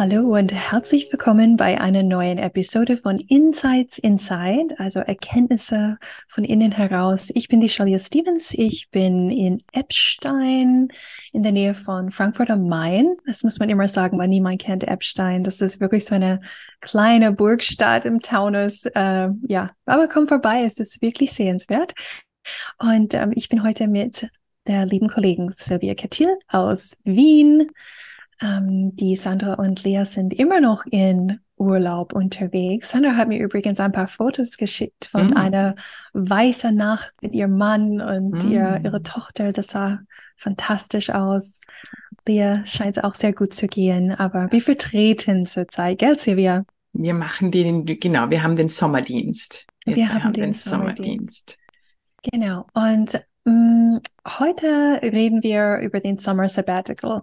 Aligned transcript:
Hallo 0.00 0.34
und 0.34 0.50
herzlich 0.54 1.12
willkommen 1.12 1.58
bei 1.58 1.78
einer 1.78 2.02
neuen 2.02 2.38
Episode 2.38 2.96
von 2.96 3.18
Insights 3.18 3.98
Inside, 3.98 4.76
also 4.78 5.00
Erkenntnisse 5.00 5.98
von 6.26 6.42
innen 6.42 6.72
heraus. 6.72 7.28
Ich 7.34 7.48
bin 7.48 7.60
die 7.60 7.68
Shalia 7.68 7.98
Stevens. 7.98 8.54
Ich 8.54 8.88
bin 8.90 9.28
in 9.28 9.62
Eppstein 9.72 10.88
in 11.34 11.42
der 11.42 11.52
Nähe 11.52 11.74
von 11.74 12.12
Frankfurt 12.12 12.48
am 12.48 12.66
Main. 12.66 13.14
Das 13.26 13.42
muss 13.42 13.58
man 13.58 13.68
immer 13.68 13.88
sagen, 13.88 14.18
weil 14.18 14.28
niemand 14.28 14.62
kennt 14.62 14.84
Eppstein. 14.84 15.44
Das 15.44 15.60
ist 15.60 15.80
wirklich 15.80 16.06
so 16.06 16.14
eine 16.14 16.40
kleine 16.80 17.30
Burgstadt 17.30 18.06
im 18.06 18.20
Taunus. 18.20 18.86
Äh, 18.86 19.28
ja, 19.48 19.72
aber 19.84 20.08
komm 20.08 20.28
vorbei. 20.28 20.62
Es 20.64 20.80
ist 20.80 21.02
wirklich 21.02 21.32
sehenswert. 21.32 21.92
Und 22.78 23.12
ähm, 23.12 23.32
ich 23.34 23.50
bin 23.50 23.62
heute 23.62 23.86
mit 23.86 24.30
der 24.66 24.86
lieben 24.86 25.08
Kollegin 25.08 25.52
Sylvia 25.52 25.92
Kettil 25.92 26.38
aus 26.48 26.96
Wien. 27.04 27.70
Ähm, 28.42 28.96
die 28.96 29.16
Sandra 29.16 29.54
und 29.54 29.84
Lea 29.84 30.04
sind 30.04 30.32
immer 30.32 30.60
noch 30.60 30.84
in 30.86 31.40
Urlaub 31.56 32.14
unterwegs. 32.14 32.90
Sandra 32.90 33.16
hat 33.16 33.28
mir 33.28 33.38
übrigens 33.38 33.80
ein 33.80 33.92
paar 33.92 34.08
Fotos 34.08 34.56
geschickt 34.56 35.06
von 35.06 35.30
mm. 35.30 35.36
einer 35.36 35.74
weißen 36.14 36.74
Nacht 36.74 37.12
mit 37.20 37.34
ihrem 37.34 37.58
Mann 37.58 38.00
und 38.00 38.44
mm. 38.44 38.50
ihr, 38.50 38.80
ihre 38.82 39.02
Tochter. 39.02 39.52
Das 39.52 39.68
sah 39.68 40.00
fantastisch 40.36 41.10
aus. 41.10 41.60
Lea 42.26 42.54
scheint 42.64 42.96
es 42.96 43.04
auch 43.04 43.14
sehr 43.14 43.32
gut 43.32 43.52
zu 43.52 43.66
gehen, 43.66 44.12
aber 44.12 44.50
wir 44.52 44.62
vertreten 44.62 45.46
zurzeit, 45.46 45.98
gell, 45.98 46.18
Silvia? 46.18 46.64
Wir 46.92 47.14
machen 47.14 47.50
den, 47.50 47.84
genau, 47.84 48.30
wir 48.30 48.42
haben 48.42 48.56
den 48.56 48.68
Sommerdienst. 48.68 49.66
Jetzt 49.84 49.96
wir 49.96 50.08
haben, 50.08 50.24
haben 50.24 50.32
den, 50.32 50.44
den 50.44 50.54
Sommerdienst. 50.54 51.50
Sommerdienst. 51.50 51.58
Genau. 52.30 52.66
Und 52.74 53.20
heute 53.46 55.00
reden 55.02 55.42
wir 55.42 55.78
über 55.78 56.00
den 56.00 56.16
Summer 56.16 56.48
Sabbatical 56.48 57.22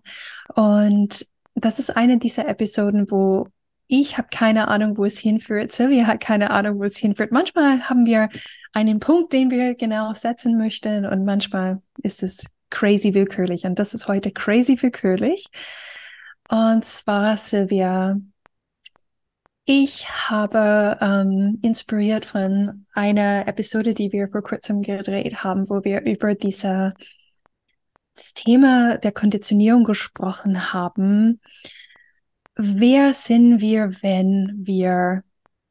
und 0.55 1.27
das 1.55 1.79
ist 1.79 1.95
eine 1.95 2.17
dieser 2.17 2.47
Episoden, 2.47 3.09
wo 3.09 3.47
ich 3.87 4.17
habe 4.17 4.27
keine 4.29 4.67
Ahnung, 4.67 4.97
wo 4.97 5.05
es 5.05 5.17
hinführt. 5.17 5.71
Sylvia 5.71 6.07
hat 6.07 6.19
keine 6.19 6.51
Ahnung, 6.51 6.79
wo 6.79 6.83
es 6.83 6.97
hinführt. 6.97 7.31
Manchmal 7.31 7.89
haben 7.89 8.05
wir 8.05 8.29
einen 8.73 8.99
Punkt, 8.99 9.31
den 9.31 9.49
wir 9.49 9.75
genau 9.75 10.13
setzen 10.13 10.57
möchten 10.57 11.05
und 11.05 11.23
manchmal 11.23 11.81
ist 12.03 12.21
es 12.21 12.45
crazy 12.69 13.13
willkürlich 13.13 13.63
und 13.65 13.79
das 13.79 13.93
ist 13.93 14.07
heute 14.07 14.31
crazy 14.31 14.81
willkürlich. 14.81 15.45
Und 16.49 16.85
zwar, 16.85 17.37
Sylvia, 17.37 18.17
ich 19.69 20.09
habe 20.09 20.97
ähm, 21.01 21.59
inspiriert 21.61 22.23
von 22.23 22.85
einer 22.93 23.49
Episode, 23.49 23.93
die 23.93 24.13
wir 24.13 24.29
vor 24.29 24.41
kurzem 24.41 24.81
gedreht 24.81 25.43
haben, 25.43 25.69
wo 25.69 25.83
wir 25.83 26.03
über 26.03 26.35
diese, 26.35 26.93
das 28.15 28.33
Thema 28.33 28.97
der 28.97 29.11
Konditionierung 29.11 29.83
gesprochen 29.83 30.71
haben. 30.71 31.41
Wer 32.55 33.13
sind 33.13 33.59
wir, 33.59 34.01
wenn 34.01 34.53
wir 34.65 35.25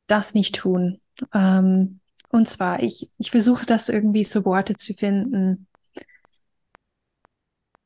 das 0.08 0.34
nicht 0.34 0.56
tun? 0.56 1.00
Ähm, 1.32 2.00
und 2.28 2.50
zwar, 2.50 2.82
ich, 2.82 3.10
ich 3.16 3.30
versuche 3.30 3.64
das 3.64 3.88
irgendwie 3.88 4.24
so 4.24 4.44
Worte 4.44 4.76
zu 4.76 4.92
finden. 4.92 5.68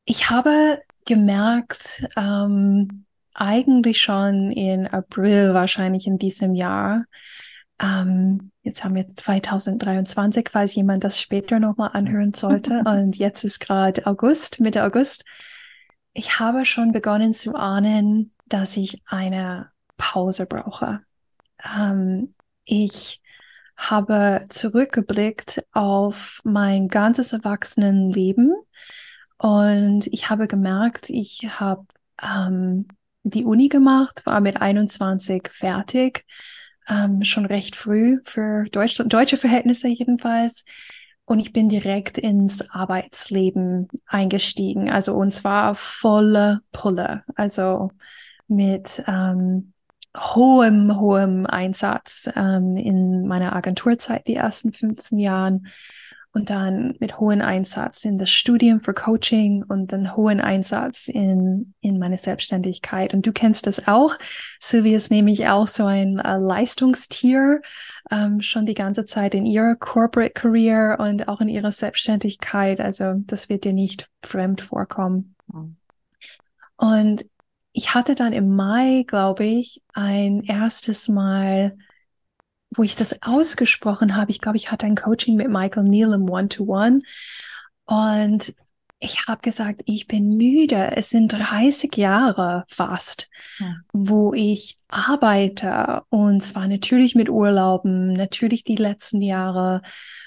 Ich 0.03 0.29
habe 0.29 0.81
gemerkt, 1.05 2.05
ähm, 2.17 3.05
eigentlich 3.33 4.01
schon 4.01 4.51
in 4.51 4.87
April 4.87 5.53
wahrscheinlich 5.53 6.07
in 6.07 6.17
diesem 6.17 6.55
Jahr. 6.55 7.05
Ähm, 7.81 8.51
jetzt 8.63 8.83
haben 8.83 8.95
wir 8.95 9.07
2023, 9.07 10.49
falls 10.51 10.75
jemand 10.75 11.03
das 11.03 11.19
später 11.19 11.59
nochmal 11.59 11.91
anhören 11.93 12.33
sollte. 12.33 12.79
Und 12.85 13.17
jetzt 13.17 13.43
ist 13.43 13.59
gerade 13.59 14.05
August, 14.05 14.59
Mitte 14.59 14.83
August. 14.83 15.23
Ich 16.13 16.39
habe 16.39 16.65
schon 16.65 16.91
begonnen 16.91 17.33
zu 17.33 17.55
ahnen, 17.55 18.33
dass 18.47 18.75
ich 18.77 19.01
eine 19.07 19.71
Pause 19.97 20.45
brauche. 20.45 21.01
Ähm, 21.63 22.33
ich 22.65 23.21
habe 23.77 24.45
zurückgeblickt 24.49 25.65
auf 25.71 26.41
mein 26.43 26.87
ganzes 26.87 27.33
Erwachsenenleben 27.33 28.53
und 29.37 30.05
ich 30.07 30.29
habe 30.29 30.47
gemerkt, 30.47 31.09
ich 31.09 31.59
habe 31.59 31.85
ähm, 32.21 32.87
die 33.23 33.45
Uni 33.45 33.67
gemacht, 33.67 34.25
war 34.25 34.41
mit 34.41 34.61
21 34.61 35.49
fertig, 35.51 36.25
ähm, 36.87 37.23
schon 37.23 37.45
recht 37.45 37.75
früh 37.75 38.19
für 38.23 38.65
Deutsch, 38.71 39.01
deutsche 39.05 39.37
Verhältnisse 39.37 39.87
jedenfalls. 39.87 40.65
Und 41.25 41.39
ich 41.39 41.53
bin 41.53 41.69
direkt 41.69 42.17
ins 42.17 42.69
Arbeitsleben 42.71 43.87
eingestiegen. 44.05 44.89
Also 44.89 45.13
und 45.13 45.31
zwar 45.31 45.75
volle 45.75 46.61
Pulle. 46.71 47.23
Also 47.35 47.91
mit 48.47 49.03
ähm, 49.07 49.73
hohem, 50.17 50.99
hohem 50.99 51.45
Einsatz 51.45 52.29
ähm, 52.35 52.75
in 52.75 53.27
meiner 53.27 53.55
Agenturzeit 53.55 54.27
die 54.27 54.35
ersten 54.35 54.73
15 54.73 55.19
Jahren 55.19 55.67
und 56.33 56.49
dann 56.49 56.95
mit 56.99 57.19
hohem 57.19 57.41
Einsatz 57.41 58.05
in 58.05 58.17
das 58.17 58.29
Studium 58.29 58.81
für 58.81 58.93
Coaching 58.93 59.63
und 59.67 59.91
dann 59.91 60.15
hohen 60.15 60.39
Einsatz 60.39 61.09
in, 61.09 61.73
in 61.81 61.99
meine 61.99 62.17
Selbstständigkeit. 62.17 63.13
Und 63.13 63.25
du 63.25 63.33
kennst 63.33 63.67
das 63.67 63.87
auch. 63.87 64.15
Sylvia 64.61 64.95
ist 64.95 65.11
nämlich 65.11 65.47
auch 65.47 65.67
so 65.67 65.85
ein 65.85 66.19
äh, 66.19 66.37
Leistungstier, 66.37 67.61
ähm, 68.09 68.41
schon 68.41 68.65
die 68.65 68.73
ganze 68.73 69.03
Zeit 69.03 69.35
in 69.35 69.45
ihrer 69.45 69.75
Corporate 69.75 70.31
Career 70.31 70.97
und 70.99 71.27
auch 71.27 71.41
in 71.41 71.49
ihrer 71.49 71.73
Selbstständigkeit. 71.73 72.79
Also 72.79 73.15
das 73.25 73.49
wird 73.49 73.65
dir 73.65 73.73
nicht 73.73 74.09
fremd 74.23 74.61
vorkommen. 74.61 75.35
Mhm. 75.47 75.75
Und 76.77 77.25
ich 77.73 77.93
hatte 77.93 78.15
dann 78.15 78.33
im 78.33 78.55
Mai, 78.55 79.03
glaube 79.05 79.45
ich, 79.45 79.81
ein 79.93 80.43
erstes 80.43 81.07
Mal 81.07 81.77
wo 82.75 82.83
ich 82.83 82.95
das 82.95 83.21
ausgesprochen 83.21 84.15
habe, 84.15 84.31
ich 84.31 84.39
glaube, 84.39 84.57
ich 84.57 84.71
hatte 84.71 84.85
ein 84.85 84.95
Coaching 84.95 85.35
mit 85.35 85.49
Michael 85.49 85.83
Neal 85.83 86.13
im 86.13 86.29
One-to-One 86.29 87.01
und 87.85 88.53
ich 89.03 89.27
habe 89.27 89.41
gesagt, 89.41 89.81
ich 89.85 90.07
bin 90.07 90.37
müde. 90.37 90.95
Es 90.95 91.09
sind 91.09 91.33
30 91.33 91.97
Jahre 91.97 92.65
fast, 92.67 93.29
ja. 93.57 93.75
wo 93.91 94.33
ich 94.33 94.77
arbeite 94.89 96.03
und 96.09 96.41
zwar 96.41 96.67
natürlich 96.67 97.15
mit 97.15 97.27
Urlauben, 97.27 98.13
natürlich 98.13 98.63
die 98.63 98.75
letzten 98.75 99.21
Jahre 99.21 99.81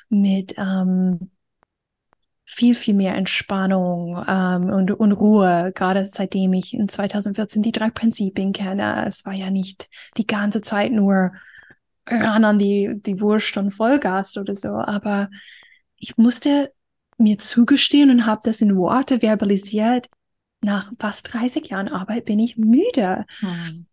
mit 0.08 0.56
ähm, 0.58 1.30
viel, 2.44 2.74
viel 2.74 2.94
mehr 2.94 3.14
Entspannung 3.14 4.24
ähm, 4.28 4.70
und, 4.70 4.90
und 4.90 5.12
Ruhe, 5.12 5.72
gerade 5.74 6.06
seitdem 6.06 6.52
ich 6.52 6.74
in 6.74 6.88
2014 6.88 7.62
die 7.62 7.72
drei 7.72 7.90
Prinzipien 7.90 8.52
kenne. 8.52 9.06
Es 9.06 9.24
war 9.24 9.32
ja 9.32 9.50
nicht 9.50 9.88
die 10.16 10.26
ganze 10.26 10.62
Zeit 10.62 10.92
nur 10.92 11.32
ran 12.06 12.44
an 12.44 12.58
die, 12.58 12.92
die 12.94 13.20
Wurst 13.20 13.56
und 13.56 13.70
Vollgas 13.70 14.36
oder 14.36 14.54
so. 14.54 14.68
Aber 14.68 15.30
ich 15.96 16.16
musste 16.16 16.72
mir 17.18 17.38
zugestehen 17.38 18.10
und 18.10 18.26
habe 18.26 18.40
das 18.44 18.60
in 18.60 18.76
Worte 18.76 19.20
verbalisiert. 19.20 20.08
Nach 20.60 20.92
fast 20.98 21.32
30 21.32 21.68
Jahren 21.68 21.88
Arbeit 21.88 22.24
bin 22.24 22.38
ich 22.38 22.56
müde. 22.56 23.24
Hm. 23.40 23.86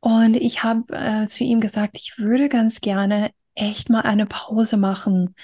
Und 0.00 0.36
ich 0.36 0.62
habe 0.62 0.94
äh, 0.94 1.26
zu 1.26 1.44
ihm 1.44 1.60
gesagt, 1.60 1.98
ich 1.98 2.18
würde 2.18 2.48
ganz 2.48 2.80
gerne 2.80 3.30
echt 3.54 3.90
mal 3.90 4.02
eine 4.02 4.26
Pause 4.26 4.76
machen. 4.76 5.34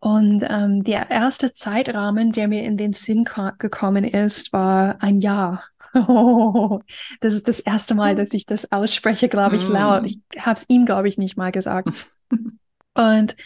Und 0.00 0.44
ähm, 0.48 0.82
der 0.82 1.10
erste 1.10 1.52
Zeitrahmen, 1.52 2.32
der 2.32 2.48
mir 2.48 2.64
in 2.64 2.76
den 2.76 2.92
Sinn 2.92 3.24
gekommen 3.58 4.04
ist, 4.04 4.52
war 4.52 5.00
ein 5.00 5.20
Jahr. 5.20 5.64
Oh, 5.94 6.80
das 7.20 7.34
ist 7.34 7.48
das 7.48 7.60
erste 7.60 7.94
Mal, 7.94 8.16
dass 8.16 8.32
ich 8.32 8.46
das 8.46 8.72
ausspreche, 8.72 9.28
glaube 9.28 9.56
ich, 9.56 9.68
laut. 9.68 10.02
Mm. 10.02 10.06
Ich 10.06 10.20
habe 10.38 10.58
es 10.58 10.64
ihm, 10.68 10.86
glaube 10.86 11.08
ich, 11.08 11.18
nicht 11.18 11.36
mal 11.36 11.52
gesagt. 11.52 11.88
Und 12.94 13.36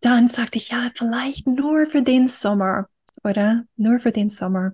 dann 0.00 0.28
sagte 0.28 0.58
ich, 0.58 0.70
ja, 0.70 0.90
vielleicht 0.94 1.46
nur 1.46 1.86
für 1.86 2.02
den 2.02 2.28
Sommer, 2.28 2.88
oder? 3.22 3.64
Nur 3.76 4.00
für 4.00 4.12
den 4.12 4.30
Sommer. 4.30 4.72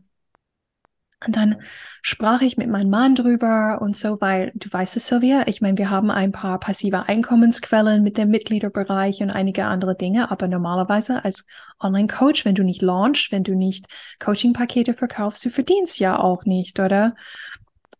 Und 1.24 1.34
dann 1.34 1.56
sprach 2.02 2.42
ich 2.42 2.58
mit 2.58 2.68
meinem 2.68 2.90
Mann 2.90 3.14
drüber 3.14 3.78
und 3.80 3.96
so, 3.96 4.20
weil 4.20 4.52
du 4.54 4.70
weißt 4.70 4.96
es, 4.96 5.06
Sylvia, 5.06 5.48
ich 5.48 5.62
meine, 5.62 5.78
wir 5.78 5.88
haben 5.88 6.10
ein 6.10 6.30
paar 6.30 6.60
passive 6.60 7.08
Einkommensquellen 7.08 8.02
mit 8.02 8.18
dem 8.18 8.28
Mitgliederbereich 8.28 9.22
und 9.22 9.30
einige 9.30 9.64
andere 9.64 9.96
Dinge, 9.96 10.30
aber 10.30 10.46
normalerweise 10.46 11.24
als 11.24 11.46
Online-Coach, 11.80 12.44
wenn 12.44 12.54
du 12.54 12.64
nicht 12.64 12.82
launchst, 12.82 13.32
wenn 13.32 13.44
du 13.44 13.54
nicht 13.54 13.86
Coaching-Pakete 14.20 14.92
verkaufst, 14.92 15.42
du 15.44 15.48
verdienst 15.48 15.98
ja 15.98 16.18
auch 16.18 16.44
nicht, 16.44 16.78
oder? 16.80 17.14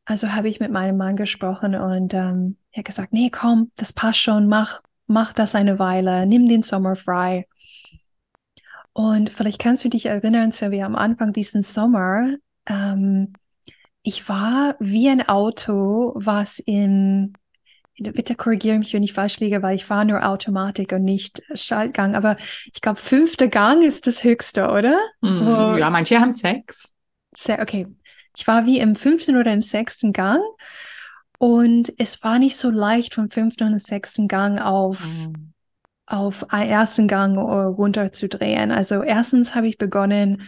Also 0.04 0.32
habe 0.32 0.50
ich 0.50 0.60
mit 0.60 0.70
meinem 0.70 0.98
Mann 0.98 1.16
gesprochen 1.16 1.74
und 1.74 2.12
ähm, 2.12 2.58
er 2.70 2.80
hat 2.80 2.84
gesagt, 2.84 3.12
nee, 3.14 3.30
komm, 3.30 3.72
das 3.76 3.94
passt 3.94 4.20
schon, 4.20 4.46
mach, 4.46 4.82
mach 5.06 5.32
das 5.32 5.54
eine 5.54 5.78
Weile, 5.78 6.26
nimm 6.26 6.46
den 6.46 6.62
Sommer 6.62 6.96
frei. 6.96 7.46
Und 8.92 9.30
vielleicht 9.30 9.58
kannst 9.58 9.84
du 9.84 9.88
dich 9.88 10.06
erinnern, 10.06 10.52
Sylvia, 10.52 10.86
am 10.86 10.96
Anfang 10.96 11.32
diesen 11.32 11.62
Sommer, 11.62 12.36
ähm, 12.66 13.32
ich 14.02 14.28
war 14.28 14.76
wie 14.78 15.08
ein 15.08 15.28
Auto, 15.28 16.12
was 16.14 16.60
in, 16.60 17.32
bitte 17.98 18.36
korrigiere 18.36 18.78
mich, 18.78 18.94
wenn 18.94 19.02
ich 19.02 19.12
falsch 19.12 19.40
liege, 19.40 19.62
weil 19.62 19.74
ich 19.74 19.84
fahre 19.84 20.04
nur 20.04 20.24
Automatik 20.24 20.92
und 20.92 21.02
nicht 21.02 21.42
Schaltgang. 21.54 22.14
Aber 22.14 22.36
ich 22.72 22.80
glaube, 22.80 23.00
fünfter 23.00 23.48
Gang 23.48 23.82
ist 23.82 24.06
das 24.06 24.22
höchste, 24.22 24.70
oder? 24.70 24.96
Hm, 25.22 25.78
ja, 25.78 25.90
manche 25.90 26.20
haben 26.20 26.30
sechs. 26.30 26.92
Sehr, 27.36 27.60
okay. 27.60 27.88
Ich 28.36 28.46
war 28.46 28.66
wie 28.66 28.78
im 28.78 28.94
fünften 28.94 29.36
oder 29.36 29.52
im 29.52 29.62
sechsten 29.62 30.12
Gang. 30.12 30.40
Und 31.38 31.92
es 31.98 32.22
war 32.22 32.38
nicht 32.38 32.56
so 32.56 32.70
leicht 32.70 33.14
vom 33.14 33.28
fünften 33.28 33.72
und 33.72 33.82
sechsten 33.82 34.28
Gang 34.28 34.60
auf, 34.60 35.04
mhm. 35.04 35.52
auf 36.06 36.50
einen 36.50 36.70
ersten 36.70 37.08
Gang 37.08 37.36
runterzudrehen. 37.36 38.70
Also 38.70 39.02
erstens 39.02 39.54
habe 39.54 39.68
ich 39.68 39.78
begonnen, 39.78 40.42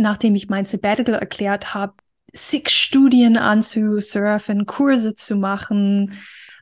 nachdem 0.00 0.34
ich 0.34 0.48
mein 0.48 0.66
Sabbatical 0.66 1.14
erklärt 1.14 1.74
habe, 1.74 1.94
six 2.32 2.72
Studien 2.72 3.36
anzusurfen, 3.36 4.66
Kurse 4.66 5.14
zu 5.14 5.36
machen. 5.36 6.14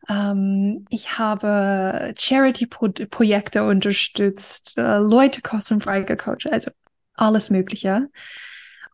Ähm, 0.08 0.86
ich 0.88 1.18
habe 1.18 2.14
Charity-Projekte 2.16 3.64
unterstützt, 3.64 4.78
äh, 4.78 4.98
Leute 4.98 5.42
kostenfrei 5.42 6.02
gecoacht, 6.02 6.46
also 6.50 6.70
alles 7.14 7.50
Mögliche. 7.50 8.08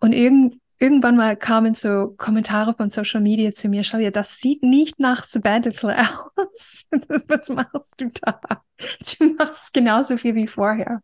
Und 0.01 0.13
irgend, 0.13 0.57
irgendwann 0.79 1.17
mal 1.17 1.37
kamen 1.37 1.75
so 1.75 2.15
Kommentare 2.17 2.75
von 2.75 2.91
Social 2.91 3.21
Media 3.21 3.53
zu 3.53 3.69
mir, 3.69 3.85
Shalia, 3.85 4.11
das 4.11 4.39
sieht 4.39 4.63
nicht 4.63 4.99
nach 4.99 5.23
Sabbatical 5.25 5.95
aus. 6.37 6.85
Was 7.29 7.49
machst 7.49 7.95
du 7.99 8.11
da? 8.21 8.41
Du 9.19 9.35
machst 9.35 9.73
genauso 9.73 10.17
viel 10.17 10.35
wie 10.35 10.49
vorher 10.49 11.01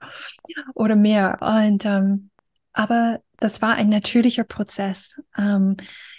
oder 0.75 0.97
mehr. 0.97 1.39
Und 1.41 1.85
ähm, 1.85 2.31
aber 2.73 3.21
das 3.41 3.63
war 3.63 3.75
ein 3.75 3.89
natürlicher 3.89 4.45
Prozess. 4.45 5.21
Ähm, 5.37 5.77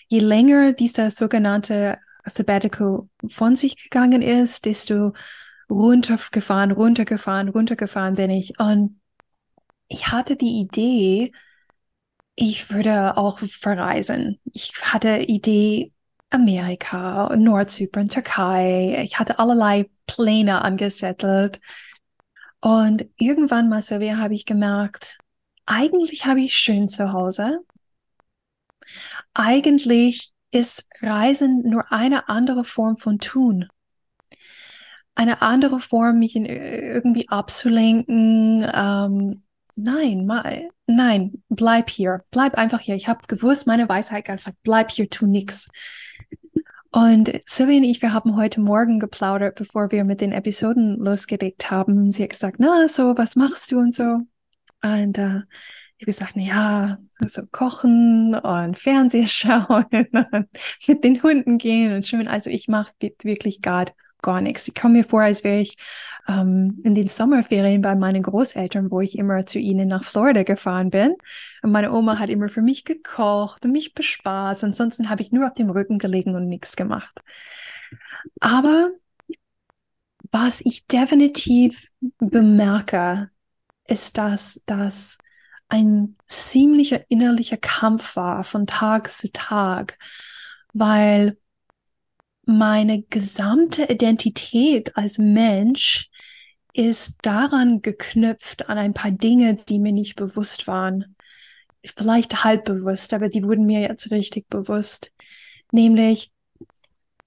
je 0.08 0.20
länger 0.20 0.74
dieser 0.74 1.12
sogenannte 1.12 1.98
Sabbatical 2.26 3.08
von 3.28 3.56
sich 3.56 3.82
gegangen 3.82 4.22
ist, 4.22 4.66
desto 4.66 5.14
runtergefahren, 5.70 6.72
runtergefahren, 6.72 7.50
runtergefahren 7.50 8.16
bin 8.16 8.30
ich. 8.30 8.60
Und 8.60 9.00
ich 9.88 10.12
hatte 10.12 10.36
die 10.36 10.60
Idee, 10.60 11.32
ich 12.36 12.72
würde 12.72 13.18
auch 13.18 13.40
verreisen. 13.40 14.40
Ich 14.52 14.74
hatte 14.82 15.18
Idee 15.20 15.94
Amerika, 16.30 17.36
Nordzypern, 17.36 18.08
Türkei. 18.08 19.02
Ich 19.04 19.20
hatte 19.20 19.40
allerlei 19.40 19.90
Pläne 20.08 20.62
angesettelt. 20.62 21.60
Und 22.62 23.06
irgendwann 23.18 23.70
mal, 23.70 23.82
Sylvia, 23.82 24.18
habe 24.18 24.36
ich 24.36 24.46
gemerkt, 24.46 25.18
eigentlich 25.72 26.26
habe 26.26 26.42
ich 26.42 26.58
schön 26.58 26.90
zu 26.90 27.14
Hause. 27.14 27.60
Eigentlich 29.34 30.34
ist 30.52 30.86
Reisen 31.02 31.62
nur 31.62 31.94
eine 31.94 32.28
andere 32.28 32.66
Form 32.66 32.98
von 32.98 33.20
Tun. 33.20 33.70
Eine 35.16 35.42
andere 35.42 35.80
Form, 35.80 36.20
mich 36.20 36.36
in, 36.36 36.46
irgendwie 36.46 37.30
abzulenken. 37.30 38.70
Ähm, 38.74 39.44
nein, 39.76 40.26
mal, 40.26 40.70
nein, 40.88 41.42
bleib 41.48 41.90
hier, 41.90 42.26
bleib 42.32 42.56
einfach 42.56 42.82
hier. 42.82 42.96
Ich 42.96 43.08
habe 43.08 43.26
gewusst, 43.28 43.66
meine 43.66 43.88
Weisheit 43.88 44.26
gesagt, 44.26 44.58
bleib 44.64 44.92
hier, 44.92 45.10
tu 45.10 45.26
nichts. 45.26 45.70
Und 46.92 47.32
Sylvie 47.46 47.78
und 47.78 47.86
ich, 47.86 48.02
wir 48.02 48.12
haben 48.12 48.36
heute 48.36 48.60
Morgen 48.60 49.00
geplaudert, 49.00 49.56
bevor 49.56 49.90
wir 49.92 50.04
mit 50.04 50.20
den 50.20 50.34
Episoden 50.34 50.98
losgelegt 50.98 51.72
haben. 51.72 52.12
Sie 52.12 52.24
hat 52.24 52.32
gesagt, 52.32 52.58
na, 52.60 52.90
so, 52.90 53.18
was 53.18 53.38
machst 53.38 53.72
du 53.72 53.80
und 53.80 53.96
so. 53.96 54.26
Und 54.84 55.18
äh, 55.18 55.42
ich 55.98 56.04
habe 56.04 56.06
gesagt, 56.06 56.32
na 56.36 56.44
ja, 56.44 56.98
so 57.28 57.44
kochen 57.52 58.36
und 58.36 58.80
Fernseher 58.80 59.28
schauen 59.28 59.86
und 59.92 60.50
mit 60.88 61.04
den 61.04 61.22
Hunden 61.22 61.58
gehen 61.58 61.96
und 61.96 62.06
schön. 62.08 62.28
Also 62.28 62.50
ich 62.50 62.68
mache 62.68 62.92
wirklich 63.24 63.62
gerade 63.62 63.94
gar 64.22 64.42
nichts. 64.42 64.68
Ich 64.68 64.76
komme 64.76 65.00
mir 65.00 65.04
vor, 65.04 65.22
als 65.22 65.44
wäre 65.44 65.60
ich 65.60 65.76
ähm, 66.28 66.80
in 66.84 66.96
den 66.96 67.08
Sommerferien 67.08 67.82
bei 67.82 67.96
meinen 67.96 68.24
Großeltern, 68.24 68.92
wo 68.92 69.02
ich 69.02 69.18
immer 69.18 69.46
zu 69.46 69.60
ihnen 69.60 69.88
nach 69.88 70.04
Florida 70.04 70.44
gefahren 70.44 70.90
bin. 70.90 71.16
Und 71.62 71.72
meine 71.72 71.92
Oma 71.92 72.20
hat 72.20 72.30
immer 72.30 72.50
für 72.50 72.62
mich 72.62 72.86
gekocht 72.86 73.66
und 73.66 73.72
mich 73.72 73.94
bespaßt. 73.94 74.64
Ansonsten 74.64 75.10
habe 75.10 75.22
ich 75.22 75.32
nur 75.32 75.48
auf 75.48 75.54
dem 75.54 75.70
Rücken 75.70 75.98
gelegen 76.00 76.36
und 76.36 76.48
nichts 76.48 76.76
gemacht. 76.76 77.20
Aber 78.40 78.92
was 80.32 80.62
ich 80.62 80.88
definitiv 80.88 81.88
bemerke, 82.20 83.30
ist, 83.88 84.18
dass 84.18 84.64
das 84.66 85.18
ein 85.70 86.18
ziemlicher 86.28 87.10
innerlicher 87.10 87.58
Kampf 87.58 88.16
war 88.16 88.44
von 88.44 88.68
Tag 88.68 89.12
zu 89.12 89.32
Tag, 89.32 89.98
weil 90.74 91.38
meine 92.46 93.04
gesamte 93.04 93.84
Identität 93.84 94.98
als 94.98 95.18
Mensch 95.18 96.10
ist 96.74 97.18
daran 97.22 97.82
geknüpft 97.82 98.70
an 98.70 98.78
ein 98.78 98.94
paar 98.94 99.12
Dinge, 99.12 99.56
die 99.56 99.80
mir 99.80 99.92
nicht 99.92 100.16
bewusst 100.16 100.68
waren. 100.68 101.16
Vielleicht 101.84 102.44
halb 102.44 102.66
bewusst, 102.66 103.14
aber 103.14 103.30
die 103.30 103.44
wurden 103.44 103.66
mir 103.66 103.82
jetzt 103.82 104.12
richtig 104.12 104.48
bewusst. 104.50 105.12
Nämlich, 105.72 106.32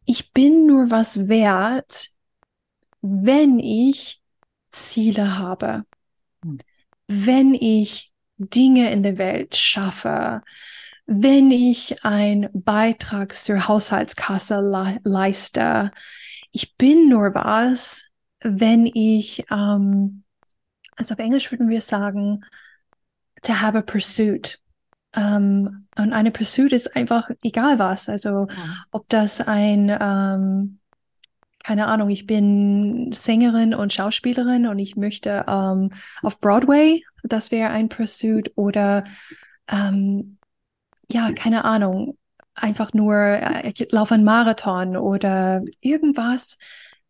ich 0.04 0.32
bin 0.32 0.66
nur 0.66 0.90
was 0.90 1.28
wert, 1.28 2.10
wenn 3.00 3.58
ich 3.58 4.20
Ziele 4.70 5.38
habe. 5.38 5.84
Wenn 7.06 7.54
ich 7.54 8.12
Dinge 8.36 8.90
in 8.90 9.02
der 9.02 9.18
Welt 9.18 9.56
schaffe, 9.56 10.42
wenn 11.06 11.50
ich 11.50 12.04
einen 12.04 12.48
Beitrag 12.52 13.34
zur 13.34 13.68
Haushaltskasse 13.68 14.60
le 14.60 15.00
leiste, 15.04 15.90
ich 16.50 16.76
bin 16.76 17.08
nur 17.08 17.34
was, 17.34 18.10
wenn 18.40 18.86
ich, 18.86 19.44
ähm, 19.50 20.24
also 20.96 21.14
auf 21.14 21.18
Englisch 21.18 21.50
würden 21.50 21.68
wir 21.68 21.80
sagen, 21.80 22.44
to 23.42 23.52
have 23.52 23.76
a 23.76 23.82
pursuit. 23.82 24.60
Ähm, 25.14 25.86
und 25.96 26.12
eine 26.12 26.30
Pursuit 26.30 26.72
ist 26.72 26.96
einfach 26.96 27.30
egal 27.42 27.78
was. 27.78 28.08
Also 28.08 28.46
ja. 28.48 28.84
ob 28.90 29.08
das 29.08 29.40
ein, 29.40 29.96
ähm, 30.00 30.80
keine 31.64 31.86
Ahnung, 31.86 32.10
ich 32.10 32.26
bin 32.26 33.10
Sängerin 33.12 33.74
und 33.74 33.92
Schauspielerin 33.92 34.66
und 34.66 34.78
ich 34.78 34.96
möchte 34.96 35.46
ähm, 35.48 35.90
auf 36.22 36.38
Broadway, 36.38 37.02
das 37.22 37.50
wäre 37.50 37.70
ein 37.70 37.88
Pursuit 37.88 38.52
oder 38.54 39.04
ähm, 39.68 40.36
ja, 41.10 41.32
keine 41.32 41.64
Ahnung, 41.64 42.18
einfach 42.54 42.92
nur, 42.92 43.14
äh, 43.14 43.70
ich 43.70 43.90
laufe 43.90 44.12
einen 44.12 44.24
Marathon 44.24 44.96
oder 44.96 45.62
irgendwas 45.80 46.58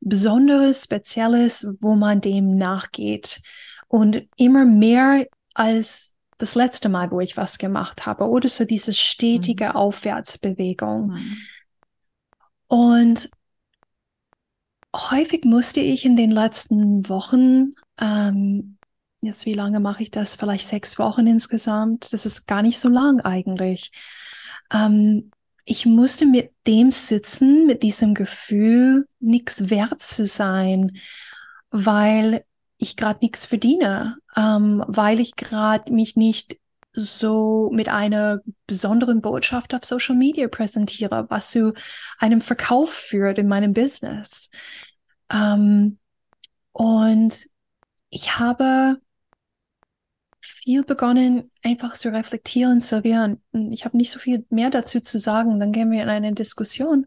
Besonderes, 0.00 0.84
Spezielles, 0.84 1.66
wo 1.80 1.96
man 1.96 2.20
dem 2.20 2.54
nachgeht. 2.54 3.40
Und 3.88 4.28
immer 4.36 4.64
mehr 4.64 5.26
als 5.54 6.14
das 6.38 6.54
letzte 6.54 6.88
Mal, 6.88 7.10
wo 7.10 7.20
ich 7.20 7.36
was 7.36 7.58
gemacht 7.58 8.06
habe. 8.06 8.28
Oder 8.28 8.48
so 8.48 8.64
diese 8.64 8.92
stetige 8.92 9.70
mhm. 9.70 9.76
Aufwärtsbewegung. 9.76 11.08
Mhm. 11.08 11.36
Und 12.66 13.30
häufig 14.94 15.44
musste 15.44 15.80
ich 15.80 16.04
in 16.04 16.16
den 16.16 16.30
letzten 16.30 17.08
Wochen 17.08 17.74
ähm, 18.00 18.78
Jetzt, 19.24 19.46
wie 19.46 19.54
lange 19.54 19.80
mache 19.80 20.02
ich 20.02 20.10
das? 20.10 20.36
Vielleicht 20.36 20.68
sechs 20.68 20.98
Wochen 20.98 21.26
insgesamt. 21.26 22.12
Das 22.12 22.26
ist 22.26 22.46
gar 22.46 22.60
nicht 22.60 22.78
so 22.78 22.90
lang 22.90 23.22
eigentlich. 23.22 23.90
Ähm, 24.70 25.30
ich 25.64 25.86
musste 25.86 26.26
mit 26.26 26.50
dem 26.66 26.90
sitzen, 26.90 27.66
mit 27.66 27.82
diesem 27.82 28.12
Gefühl, 28.12 29.06
nichts 29.20 29.70
wert 29.70 30.02
zu 30.02 30.26
sein, 30.26 30.98
weil 31.70 32.44
ich 32.76 32.96
gerade 32.96 33.20
nichts 33.22 33.46
verdiene, 33.46 34.18
ähm, 34.36 34.84
weil 34.88 35.20
ich 35.20 35.36
gerade 35.36 35.90
mich 35.90 36.16
nicht 36.16 36.58
so 36.94 37.70
mit 37.72 37.88
einer 37.88 38.40
besonderen 38.66 39.20
Botschaft 39.20 39.74
auf 39.74 39.84
Social 39.84 40.16
Media 40.16 40.48
präsentiere, 40.48 41.26
was 41.28 41.50
zu 41.50 41.74
einem 42.18 42.40
Verkauf 42.40 42.90
führt 42.90 43.38
in 43.38 43.48
meinem 43.48 43.72
Business. 43.72 44.50
Ähm, 45.32 45.98
und 46.72 47.46
ich 48.10 48.38
habe 48.38 49.00
viel 50.40 50.84
begonnen, 50.84 51.50
einfach 51.62 51.94
zu 51.94 52.12
reflektieren, 52.12 52.80
Sylvia. 52.80 53.36
Und 53.52 53.72
ich 53.72 53.84
habe 53.84 53.96
nicht 53.96 54.10
so 54.10 54.18
viel 54.18 54.46
mehr 54.50 54.70
dazu 54.70 55.00
zu 55.00 55.18
sagen. 55.18 55.58
Dann 55.60 55.72
gehen 55.72 55.90
wir 55.90 56.02
in 56.02 56.08
eine 56.08 56.32
Diskussion. 56.32 57.06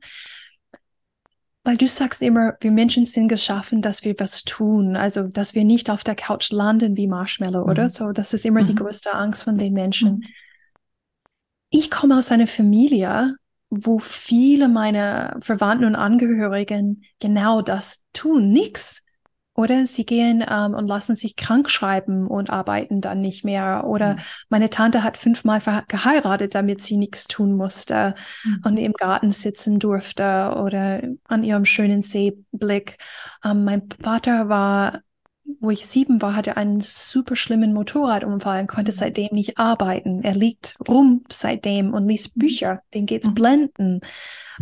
Weil 1.68 1.76
du 1.76 1.90
sagst 1.90 2.22
immer, 2.22 2.56
wir 2.62 2.72
Menschen 2.72 3.06
sind 3.06 3.28
geschaffen, 3.28 3.82
dass 3.82 4.06
wir 4.06 4.16
was 4.20 4.46
tun. 4.46 4.96
Also, 4.96 5.24
dass 5.24 5.54
wir 5.54 5.66
nicht 5.66 5.90
auf 5.90 6.06
der 6.06 6.16
Couch 6.16 6.50
landen 6.50 6.96
wie 6.96 7.08
Marshmallow, 7.08 7.66
mhm. 7.66 7.70
oder? 7.70 7.90
So, 7.90 8.14
das 8.14 8.34
ist 8.34 8.46
immer 8.46 8.62
mhm. 8.62 8.68
die 8.68 8.76
größte 8.76 9.14
Angst 9.14 9.44
von 9.44 9.58
den 9.58 9.74
Menschen. 9.74 10.20
Mhm. 10.20 10.24
Ich 11.70 11.92
komme 11.92 12.18
aus 12.18 12.32
einer 12.32 12.48
Familie, 12.48 13.36
wo 13.70 14.00
viele 14.00 14.70
meiner 14.70 15.36
Verwandten 15.42 15.84
und 15.84 15.96
Angehörigen 15.96 17.04
genau 17.20 17.62
das 17.62 18.02
tun, 18.14 18.48
nichts. 18.48 19.02
Oder 19.58 19.88
sie 19.88 20.06
gehen 20.06 20.46
ähm, 20.48 20.76
und 20.76 20.88
lassen 20.88 21.16
sich 21.16 21.36
krank 21.36 21.72
schreiben 21.72 22.28
und 22.28 22.52
arbeiten 22.52 23.02
dann 23.02 23.22
nicht 23.22 23.44
mehr. 23.44 23.86
Oder 23.88 24.14
mhm. 24.14 24.20
meine 24.50 24.70
Tante 24.70 25.04
hat 25.04 25.18
fünfmal 25.18 25.62
geheiratet, 25.88 26.54
damit 26.54 26.84
sie 26.84 26.96
nichts 26.96 27.28
tun 27.28 27.58
musste 27.58 28.14
mhm. 28.46 28.62
und 28.64 28.78
im 28.78 28.94
Garten 28.94 29.32
sitzen 29.32 29.80
durfte 29.80 30.54
oder 30.64 31.02
an 31.28 31.44
ihrem 31.44 31.66
schönen 31.66 32.04
Seeblick. 32.04 32.98
Ähm, 33.44 33.66
mein 33.66 33.90
Vater 34.00 34.48
war 34.48 35.02
wo 35.60 35.72
ich 35.72 35.88
sieben 35.88 36.22
war, 36.22 36.36
hatte 36.36 36.58
einen 36.58 36.82
super 36.82 37.36
schlimmen 37.36 37.74
Motorradunfall 37.74 38.62
und 38.62 38.68
konnte 38.68 38.92
mhm. 38.92 38.96
seitdem 38.96 39.30
nicht 39.32 39.58
arbeiten. 39.58 40.24
Er 40.24 40.36
liegt 40.36 40.76
rum 40.88 41.24
seitdem 41.30 41.94
und 41.94 42.08
liest 42.08 42.36
mhm. 42.36 42.40
Bücher. 42.40 42.82
Den 42.94 43.06
geht's 43.06 43.28
mhm. 43.28 43.34
blenden. 43.34 44.02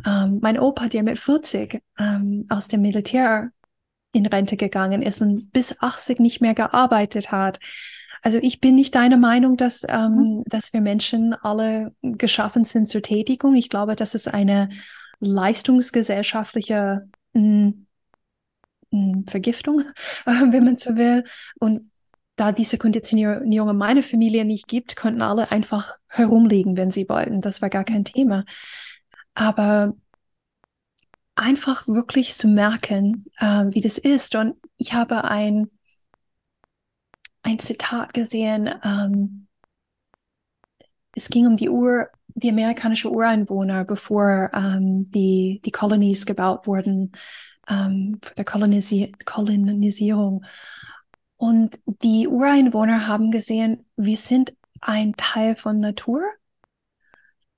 Ähm, 0.05 0.39
mein 0.41 0.59
Opa, 0.59 0.87
der 0.87 1.03
mit 1.03 1.17
40 1.17 1.81
ähm, 1.99 2.45
aus 2.49 2.67
dem 2.67 2.81
Militär 2.81 3.51
in 4.15 4.25
Rente 4.25 4.57
gegangen 4.57 5.01
ist 5.01 5.21
und 5.21 5.51
bis 5.51 5.79
80 5.79 6.19
nicht 6.19 6.41
mehr 6.41 6.53
gearbeitet 6.53 7.31
hat. 7.31 7.59
Also 8.21 8.39
ich 8.41 8.59
bin 8.59 8.75
nicht 8.75 8.95
deiner 8.95 9.17
Meinung, 9.17 9.57
dass, 9.57 9.85
ähm, 9.87 10.15
mhm. 10.15 10.43
dass 10.47 10.73
wir 10.73 10.81
Menschen 10.81 11.33
alle 11.33 11.93
geschaffen 12.01 12.65
sind 12.65 12.87
zur 12.87 13.01
Tätigung. 13.01 13.53
Ich 13.55 13.69
glaube, 13.69 13.95
das 13.95 14.15
ist 14.15 14.33
eine 14.33 14.69
leistungsgesellschaftliche 15.19 17.07
mh, 17.33 17.73
Vergiftung, 19.27 19.83
wenn 20.25 20.63
man 20.63 20.77
so 20.77 20.95
will. 20.95 21.23
Und 21.59 21.91
da 22.35 22.51
diese 22.51 22.77
Konditionierung 22.77 23.69
in 23.69 23.77
meiner 23.77 24.01
Familie 24.01 24.43
nicht 24.43 24.67
gibt, 24.67 24.95
könnten 24.95 25.21
alle 25.21 25.51
einfach 25.51 25.97
herumliegen, 26.07 26.77
wenn 26.77 26.89
sie 26.89 27.07
wollten. 27.07 27.41
Das 27.41 27.61
war 27.61 27.69
gar 27.69 27.83
kein 27.83 28.05
Thema. 28.05 28.45
Aber 29.35 29.93
einfach 31.35 31.87
wirklich 31.87 32.35
zu 32.35 32.47
merken, 32.47 33.25
äh, 33.37 33.65
wie 33.69 33.81
das 33.81 33.97
ist. 33.97 34.35
Und 34.35 34.55
ich 34.77 34.93
habe 34.93 35.23
ein, 35.25 35.69
ein 37.43 37.59
Zitat 37.59 38.13
gesehen. 38.13 38.73
Ähm, 38.83 39.47
es 41.13 41.29
ging 41.29 41.47
um 41.47 41.57
die 41.57 41.69
Ur, 41.69 42.09
die 42.27 42.49
amerikanische 42.49 43.11
Ureinwohner, 43.11 43.85
bevor 43.85 44.49
ähm, 44.53 45.05
die, 45.05 45.61
die 45.63 45.71
Colonies 45.71 46.25
gebaut 46.25 46.67
wurden 46.67 47.11
ähm, 47.69 48.19
der 48.37 48.45
Kolonisi 48.45 49.11
Kolonisierung. 49.25 50.45
Und 51.37 51.79
die 51.85 52.27
Ureinwohner 52.27 53.07
haben 53.07 53.31
gesehen, 53.31 53.85
wir 53.97 54.17
sind 54.17 54.53
ein 54.81 55.13
Teil 55.17 55.55
von 55.55 55.79
Natur. 55.79 56.21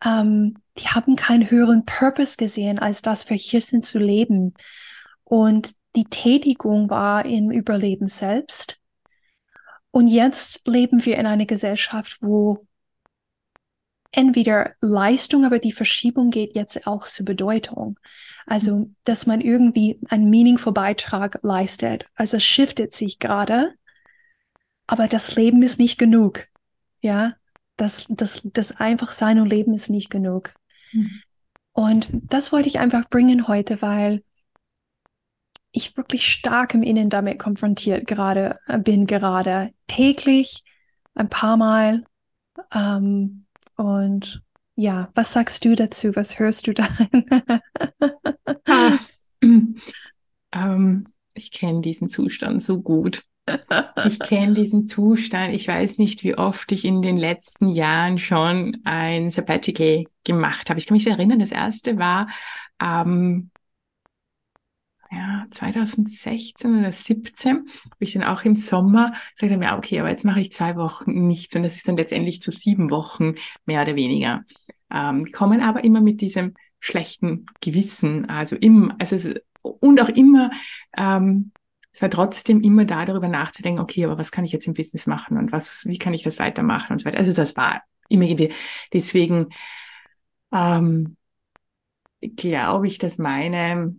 Ähm, 0.04 0.62
die 0.78 0.88
haben 0.88 1.16
keinen 1.16 1.50
höheren 1.50 1.86
Purpose 1.86 2.38
gesehen, 2.38 2.80
als 2.80 3.02
das 3.02 3.30
wir 3.30 3.38
hier 3.38 3.62
sind 3.62 3.86
zu 3.86 4.00
leben. 4.00 4.54
Und 5.24 5.74
die 5.96 6.06
Tätigung 6.06 6.90
war 6.90 7.26
im 7.26 7.52
Überleben 7.52 8.08
selbst. 8.08 8.80
Und 9.92 10.08
jetzt 10.08 10.68
leben 10.68 11.04
wir 11.06 11.18
in 11.18 11.26
einer 11.26 11.46
Gesellschaft, 11.46 12.18
wo 12.22 12.68
entweder 14.12 14.74
Leistung, 14.80 15.46
aber 15.46 15.60
die 15.60 15.72
Verschiebung 15.72 16.30
geht 16.30 16.56
jetzt 16.56 16.88
auch 16.88 17.06
zur 17.06 17.26
Bedeutung. 17.26 18.00
Also, 18.46 18.90
dass 19.04 19.26
man 19.26 19.42
irgendwie 19.42 20.00
einen 20.10 20.30
meaningful 20.30 20.74
Beitrag 20.74 21.40
leistet. 21.44 22.06
Also 22.16 22.38
es 22.38 22.44
shiftet 22.46 22.94
sich 22.94 23.20
gerade, 23.20 23.74
aber 24.86 25.08
das 25.08 25.36
Leben 25.36 25.62
ist 25.64 25.80
nicht 25.80 25.98
genug. 25.98 26.48
Ja, 27.02 27.36
das, 27.78 28.06
das, 28.10 28.42
das 28.44 28.72
einfach 28.74 29.12
sein 29.12 29.40
und 29.40 29.48
Leben 29.48 29.74
ist 29.74 29.90
nicht 29.90 30.10
genug. 30.10 30.54
Mhm. 30.92 31.22
Und 31.74 32.10
das 32.12 32.52
wollte 32.52 32.68
ich 32.68 32.80
einfach 32.80 33.08
bringen 33.10 33.48
heute, 33.48 33.82
weil 33.82 34.24
ich 35.72 35.96
wirklich 35.96 36.32
stark 36.32 36.74
im 36.74 36.82
Innen 36.82 37.10
damit 37.10 37.38
konfrontiert 37.38 38.08
gerade 38.08 38.60
äh, 38.68 38.80
bin, 38.80 39.06
gerade 39.06 39.72
täglich, 39.86 40.64
ein 41.14 41.30
paar 41.30 41.56
Mal. 41.56 42.04
Ähm, 42.74 43.46
und 43.76 44.42
ja, 44.76 45.10
was 45.14 45.34
sagst 45.34 45.66
du 45.66 45.76
dazu? 45.76 46.16
Was 46.16 46.40
hörst 46.40 46.68
du 46.68 46.74
da? 46.74 46.88
ah, 48.66 48.98
ähm, 50.52 51.08
ich 51.36 51.52
kenne 51.52 51.82
diesen 51.82 52.10
Zustand 52.10 52.64
so 52.64 52.82
gut. 52.82 53.24
Ich 54.06 54.20
kenne 54.20 54.54
diesen 54.54 54.88
Zustand. 54.88 55.54
Ich 55.54 55.68
weiß 55.68 55.98
nicht, 55.98 56.24
wie 56.24 56.38
oft 56.38 56.72
ich 56.72 56.86
in 56.86 57.02
den 57.02 57.18
letzten 57.18 57.70
Jahren 57.70 58.18
schon 58.18 58.78
ein 58.84 59.32
Sabbatical 59.32 60.06
gemacht 60.24 60.70
habe. 60.70 60.80
Ich 60.80 60.86
kann 60.86 60.98
mich 60.98 61.08
erinnern, 61.08 61.40
das 61.40 61.52
erste 61.52 61.98
war 61.98 62.28
ähm, 62.82 63.50
ja, 65.12 65.46
2016 65.52 66.80
oder 66.80 66.92
17, 66.92 67.56
habe 67.58 67.68
ich 68.00 68.14
dann 68.14 68.24
auch 68.24 68.44
im 68.44 68.56
Sommer 68.56 69.14
gesagt 69.34 69.54
habe, 69.54 69.64
ja, 69.64 69.78
okay, 69.78 70.00
aber 70.00 70.10
jetzt 70.10 70.26
mache 70.26 70.42
ich 70.42 70.52
zwei 70.52 70.76
Wochen 70.76 71.28
nichts 71.28 71.56
und 71.56 71.64
das 71.64 71.76
ist 71.76 71.88
dann 71.88 71.98
letztendlich 71.98 72.42
zu 72.42 72.52
sieben 72.52 72.90
Wochen 72.92 73.36
mehr 73.66 73.82
oder 73.82 73.96
weniger. 73.96 74.44
Ähm, 74.92 75.32
kommen 75.32 75.62
aber 75.62 75.84
immer 75.84 76.02
mit 76.02 76.22
diesem 76.22 76.56
schlechten 76.80 77.46
Gewissen, 77.62 78.30
also 78.30 78.56
im, 78.56 78.94
also 79.00 79.34
und 79.62 80.02
auch 80.02 80.10
immer, 80.10 80.52
ähm, 80.98 81.52
es 81.98 82.02
war 82.04 82.12
trotzdem 82.12 82.62
immer 82.62 82.86
da, 82.86 83.06
darüber 83.06 83.28
nachzudenken, 83.28 83.82
okay, 83.82 84.06
aber 84.06 84.20
was 84.20 84.32
kann 84.32 84.46
ich 84.46 84.52
jetzt 84.52 84.68
im 84.68 84.76
Business 84.76 85.08
machen 85.08 85.36
und 85.36 85.52
was, 85.52 85.84
wie 85.88 85.98
kann 85.98 86.14
ich 86.14 86.22
das 86.22 86.38
weitermachen 86.38 86.92
und 86.92 87.00
so 87.00 87.06
weiter. 87.06 87.18
Also 87.18 87.34
das 87.34 87.58
war 87.58 87.82
immer 88.08 88.26
Idee. 88.26 88.54
Deswegen 88.94 89.48
ähm, 90.52 91.18
glaube 92.22 92.86
ich, 92.86 93.00
dass 93.00 93.18
meine 93.18 93.96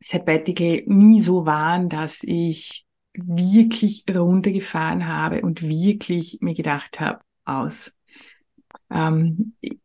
Sabbatical 0.00 0.84
nie 0.86 1.20
so 1.20 1.44
waren, 1.44 1.90
dass 1.90 2.22
ich 2.22 2.86
wirklich 3.12 4.06
runtergefahren 4.08 5.06
habe 5.06 5.42
und 5.42 5.60
wirklich 5.60 6.38
mir 6.40 6.54
gedacht 6.54 6.98
habe, 6.98 7.20
aus. 7.44 7.92
Ähm, 8.88 9.52
ich, 9.60 9.78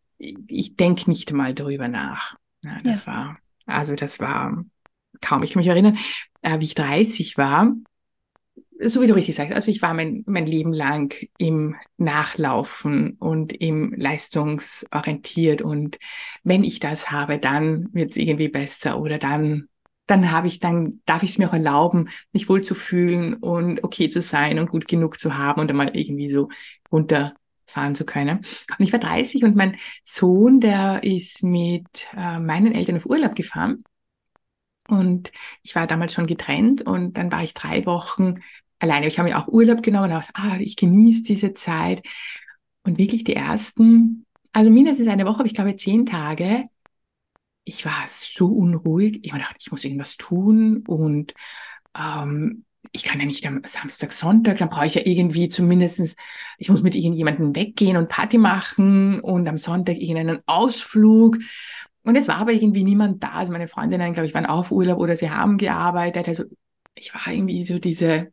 ich 0.48 0.78
denke 0.78 1.10
nicht 1.10 1.34
mal 1.34 1.54
darüber 1.54 1.90
nach. 1.90 2.38
Ja, 2.64 2.80
das 2.86 3.06
ja. 3.06 3.12
war, 3.12 3.38
also 3.66 3.96
das 3.96 4.22
war 4.22 4.64
kaum. 5.22 5.44
Ich 5.44 5.54
kann 5.54 5.60
mich 5.60 5.68
erinnern, 5.68 5.98
äh, 6.42 6.60
wie 6.60 6.66
ich 6.66 6.76
30 6.76 7.38
war, 7.38 7.74
so 8.80 9.02
wie 9.02 9.08
du 9.08 9.16
richtig 9.16 9.36
sagst, 9.36 9.54
also 9.54 9.72
ich 9.72 9.82
war 9.82 9.94
mein, 9.94 10.24
mein 10.28 10.46
Leben 10.46 10.72
lang 10.74 11.16
im 11.38 11.76
Nachlaufen 11.98 13.14
und 13.14 13.54
im 13.54 13.94
leistungsorientiert 13.94 15.62
und 15.62 15.98
wenn 16.44 16.64
ich 16.64 16.80
das 16.80 17.12
habe, 17.12 17.40
dann 17.40 17.90
wird 17.94 18.12
es 18.12 18.18
irgendwie 18.18 18.50
besser 18.50 19.00
oder 19.00 19.18
dann 19.18 19.68
dann 20.08 20.32
habe 20.32 20.48
ich 20.48 20.60
dann, 20.60 21.02
darf 21.06 21.22
ich 21.22 21.32
es 21.32 21.38
mir 21.38 21.50
auch 21.50 21.54
erlauben, 21.54 22.10
mich 22.32 22.48
wohl 22.50 22.62
zu 22.62 22.76
fühlen 22.76 23.34
und 23.36 23.84
okay 23.84 24.08
zu 24.10 24.22
sein 24.22 24.58
und 24.58 24.70
gut 24.70 24.88
genug 24.88 25.20
zu 25.20 25.38
haben 25.38 25.60
und 25.60 25.70
einmal 25.70 25.96
irgendwie 25.96 26.30
so 26.30 26.48
runterfahren 26.92 27.94
zu 27.94 28.06
können. 28.06 28.38
Und 28.80 28.86
ich 28.86 28.94
war 28.94 29.02
30 29.02 29.44
und 29.44 29.58
mein 29.58 29.76
Sohn, 30.06 30.62
der 30.62 31.04
ist 31.04 31.44
mit 31.44 32.08
äh, 32.16 32.40
meinen 32.40 32.74
Eltern 32.74 32.96
auf 32.96 33.06
Urlaub 33.06 33.36
gefahren. 33.36 33.84
Und 34.88 35.32
ich 35.64 35.76
war 35.76 35.88
damals 35.88 36.14
schon 36.14 36.28
getrennt 36.28 36.82
und 36.82 37.18
dann 37.18 37.32
war 37.32 37.44
ich 37.44 37.54
drei 37.54 37.86
Wochen 37.86 38.36
alleine. 38.80 39.08
Ich 39.08 39.20
habe 39.20 39.30
mir 39.30 39.38
auch 39.38 39.48
Urlaub 39.48 39.84
genommen 39.84 40.06
und 40.06 40.12
dachte, 40.12 40.32
ah, 40.36 40.58
ich 40.60 40.76
genieße 40.76 41.24
diese 41.24 41.54
Zeit. 41.54 42.06
Und 42.84 42.98
wirklich 42.98 43.24
die 43.24 43.36
ersten, 43.36 44.26
also 44.54 44.70
mindestens 44.70 45.08
eine 45.08 45.26
Woche, 45.26 45.40
aber 45.40 45.46
ich 45.46 45.54
glaube 45.54 45.76
zehn 45.76 46.06
Tage, 46.06 46.66
ich 47.66 47.86
war 47.86 48.06
so 48.08 48.48
unruhig. 48.48 49.20
Ich 49.24 49.32
dachte, 49.32 49.58
ich 49.60 49.72
muss 49.72 49.84
irgendwas 49.84 50.16
tun 50.16 50.84
und 50.88 51.34
ähm, 51.98 52.64
ich 52.92 53.04
kann 53.04 53.20
ja 53.20 53.26
nicht 53.26 53.46
am 53.46 53.62
Samstag, 53.66 54.14
Sonntag, 54.14 54.58
dann 54.58 54.70
brauche 54.70 54.86
ich 54.86 54.96
ja 54.96 55.02
irgendwie 55.04 55.50
zumindestens, 55.50 56.16
ich 56.58 56.70
muss 56.70 56.82
mit 56.82 56.96
irgendjemandem 56.96 57.56
weggehen 57.56 57.98
und 57.98 58.08
Party 58.08 58.38
machen 58.38 59.20
und 59.20 59.48
am 59.48 59.58
Sonntag 59.58 59.98
irgendeinen 59.98 60.42
Ausflug. 60.46 61.38
Und 62.08 62.16
es 62.16 62.30
war 62.30 62.38
aber 62.38 62.54
irgendwie 62.54 62.86
niemand 62.86 63.22
da. 63.22 63.32
Also 63.32 63.52
meine 63.52 63.68
Freundinnen, 63.68 64.14
glaube 64.14 64.28
ich, 64.28 64.34
waren 64.34 64.46
auf 64.46 64.72
Urlaub 64.72 64.98
oder 64.98 65.18
sie 65.18 65.30
haben 65.30 65.58
gearbeitet. 65.58 66.30
Also 66.30 66.46
ich 66.96 67.14
war 67.14 67.28
irgendwie 67.28 67.66
so 67.66 67.80
diese 67.80 68.32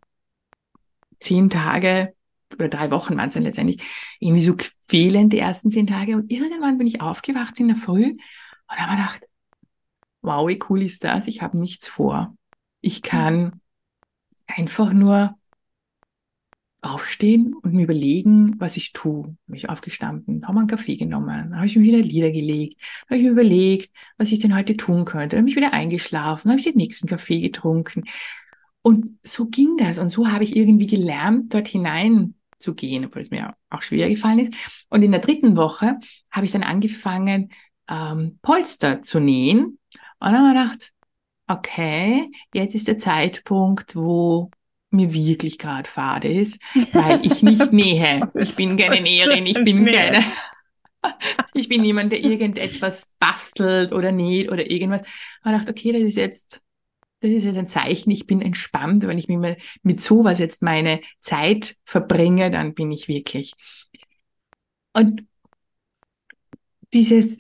zehn 1.19 1.51
Tage 1.51 2.15
oder 2.55 2.69
drei 2.69 2.93
Wochen 2.93 3.17
waren 3.17 3.27
es 3.27 3.35
dann 3.35 3.43
letztendlich 3.43 3.83
irgendwie 4.21 4.43
so 4.43 4.55
quälend 4.55 5.33
die 5.33 5.41
ersten 5.41 5.73
zehn 5.73 5.89
Tage. 5.89 6.15
Und 6.15 6.31
irgendwann 6.31 6.79
bin 6.79 6.87
ich 6.87 7.01
aufgewacht 7.01 7.59
in 7.59 7.67
der 7.67 7.77
Früh 7.77 8.11
und 8.13 8.77
habe 8.79 8.95
gedacht, 8.95 9.23
wow, 10.23 10.47
wie 10.47 10.61
cool 10.69 10.81
ist 10.81 11.03
das? 11.03 11.27
Ich 11.27 11.43
habe 11.43 11.59
nichts 11.59 11.89
vor. 11.89 12.37
Ich 12.81 13.03
kann 13.03 13.61
einfach 14.47 14.93
nur 14.93 15.37
aufstehen 16.85 17.55
und 17.55 17.73
mir 17.73 17.85
überlegen, 17.85 18.59
was 18.61 18.77
ich 18.77 18.93
tue. 18.93 19.37
Habe 19.47 19.57
ich 19.57 19.69
aufgestanden, 19.69 20.47
habe 20.47 20.59
einen 20.59 20.69
Kaffee 20.69 20.97
genommen, 20.97 21.57
habe 21.57 21.67
ich 21.67 21.77
mir 21.77 21.83
wieder 21.83 21.99
Lieder 21.99 22.31
gelegt, 22.31 22.81
habe 23.07 23.17
ich 23.17 23.25
mir 23.25 23.31
überlegt, 23.31 23.95
was 24.19 24.31
ich 24.33 24.39
denn 24.39 24.55
heute 24.57 24.77
tun 24.77 25.05
könnte. 25.05 25.39
Habe 25.39 25.49
ich 25.49 25.57
wieder 25.57 25.73
eingeschlafen, 25.73 26.51
habe 26.51 26.61
ich 26.61 26.67
den 26.67 26.77
nächsten 26.77 27.09
Kaffee 27.09 27.41
getrunken. 27.41 28.05
Und 28.83 29.19
so 29.23 29.47
ging 29.47 29.77
das. 29.79 29.99
Und 29.99 30.11
so 30.11 30.31
habe 30.31 30.45
ich 30.45 30.55
irgendwie 30.55 30.87
gelernt, 30.87 31.55
dort 31.55 31.69
hinein 31.69 32.35
zu 32.59 32.75
gehen, 32.75 33.07
obwohl 33.07 33.23
es 33.23 33.31
mir 33.31 33.55
auch 33.71 33.83
schwer 33.83 34.09
gefallen 34.11 34.41
ist. 34.41 34.55
Und 34.91 35.03
in 35.03 35.11
der 35.11 35.21
dritten 35.21 35.57
Woche 35.57 35.99
habe 36.31 36.47
ich 36.47 36.53
dann 36.53 36.63
angefangen, 36.63 37.51
ähm, 37.89 38.39
Polster 38.43 39.03
zu 39.03 39.21
nähen. 39.21 39.65
Und 39.65 39.79
dann 40.21 40.37
haben 40.37 40.55
wir 40.55 40.63
gedacht, 40.65 40.93
okay, 41.47 42.31
jetzt 42.53 42.75
ist 42.75 42.89
der 42.89 42.99
Zeitpunkt, 42.99 43.97
wo 43.97 44.51
mir 44.95 45.13
wirklich 45.13 45.59
gerade 45.59 45.89
fade 45.89 46.33
ist, 46.33 46.63
weil 46.93 47.25
ich 47.25 47.43
nicht 47.43 47.73
nähe. 47.73 48.31
Ich 48.35 48.55
bin 48.57 48.77
keine 48.77 49.01
Näherin, 49.01 49.47
ich 49.47 49.63
bin 49.65 49.85
keine. 49.85 50.25
Ich 51.53 51.69
bin 51.69 51.83
niemand, 51.83 52.13
der 52.13 52.25
irgendetwas 52.25 53.13
bastelt 53.19 53.93
oder 53.93 54.11
näht 54.11 54.51
oder 54.51 54.71
irgendwas. 54.71 55.03
Und 55.45 55.53
ich 55.53 55.59
dachte, 55.59 55.73
okay, 55.73 55.93
das 55.93 56.01
ist 56.01 56.17
jetzt, 56.17 56.63
das 57.21 57.31
ist 57.31 57.45
jetzt 57.45 57.59
ein 57.59 57.69
Zeichen, 57.69 58.11
ich 58.11 58.27
bin 58.27 58.41
entspannt. 58.41 59.07
Wenn 59.07 59.19
ich 59.19 59.29
mit, 59.29 59.59
mit 59.83 60.01
sowas 60.01 60.39
jetzt 60.39 60.63
meine 60.63 61.03
Zeit 61.21 61.77
verbringe, 61.85 62.51
dann 62.51 62.73
bin 62.73 62.91
ich 62.91 63.07
wirklich. 63.07 63.53
Und 64.95 65.27
dieses 66.95 67.39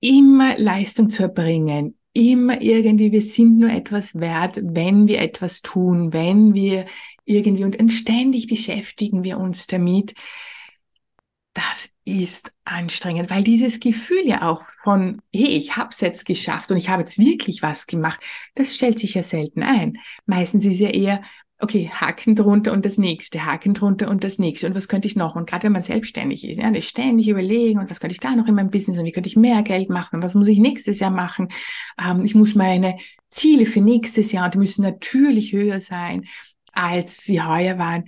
immer 0.00 0.56
Leistung 0.58 1.10
zu 1.10 1.24
erbringen, 1.24 1.98
immer 2.12 2.60
irgendwie, 2.60 3.12
wir 3.12 3.22
sind 3.22 3.58
nur 3.58 3.70
etwas 3.70 4.18
wert, 4.18 4.60
wenn 4.62 5.06
wir 5.06 5.20
etwas 5.20 5.62
tun, 5.62 6.12
wenn 6.12 6.54
wir 6.54 6.86
irgendwie 7.24 7.64
und 7.64 7.92
ständig 7.92 8.48
beschäftigen 8.48 9.22
wir 9.24 9.38
uns 9.38 9.66
damit. 9.66 10.14
Das 11.52 11.90
ist 12.04 12.52
anstrengend, 12.64 13.30
weil 13.30 13.44
dieses 13.44 13.80
Gefühl 13.80 14.22
ja 14.24 14.48
auch 14.48 14.64
von, 14.82 15.20
hey, 15.34 15.48
ich 15.56 15.76
habe 15.76 15.90
es 15.92 16.00
jetzt 16.00 16.24
geschafft 16.24 16.70
und 16.70 16.76
ich 16.76 16.88
habe 16.88 17.02
jetzt 17.02 17.18
wirklich 17.18 17.62
was 17.62 17.86
gemacht, 17.86 18.20
das 18.54 18.74
stellt 18.74 18.98
sich 18.98 19.14
ja 19.14 19.22
selten 19.22 19.62
ein. 19.62 19.98
Meistens 20.26 20.64
ist 20.64 20.78
ja 20.80 20.90
eher, 20.90 21.22
okay, 21.60 21.90
Haken 21.92 22.34
drunter 22.36 22.72
und 22.72 22.84
das 22.84 22.98
nächste, 22.98 23.44
Haken 23.44 23.74
drunter 23.74 24.08
und 24.08 24.24
das 24.24 24.38
nächste. 24.38 24.66
Und 24.66 24.74
was 24.74 24.88
könnte 24.88 25.06
ich 25.08 25.16
noch? 25.16 25.36
Und 25.36 25.48
gerade 25.48 25.64
wenn 25.64 25.72
man 25.72 25.82
selbstständig 25.82 26.44
ist, 26.44 26.58
ja, 26.58 26.70
das 26.70 26.84
ständig 26.84 27.28
überlegen 27.28 27.78
und 27.78 27.90
was 27.90 28.00
könnte 28.00 28.14
ich 28.14 28.20
da 28.20 28.34
noch 28.34 28.46
in 28.46 28.54
meinem 28.54 28.70
Business 28.70 28.98
und 28.98 29.04
wie 29.04 29.12
könnte 29.12 29.28
ich 29.28 29.36
mehr 29.36 29.62
Geld 29.62 29.90
machen 29.90 30.16
und 30.16 30.22
was 30.22 30.34
muss 30.34 30.48
ich 30.48 30.58
nächstes 30.58 31.00
Jahr 31.00 31.10
machen? 31.10 31.48
Ähm, 32.00 32.24
ich 32.24 32.34
muss 32.34 32.54
meine 32.54 32.96
Ziele 33.28 33.66
für 33.66 33.80
nächstes 33.80 34.32
Jahr, 34.32 34.50
die 34.50 34.58
müssen 34.58 34.82
natürlich 34.82 35.52
höher 35.52 35.80
sein, 35.80 36.26
als 36.72 37.24
sie 37.24 37.42
heuer 37.42 37.78
waren. 37.78 38.04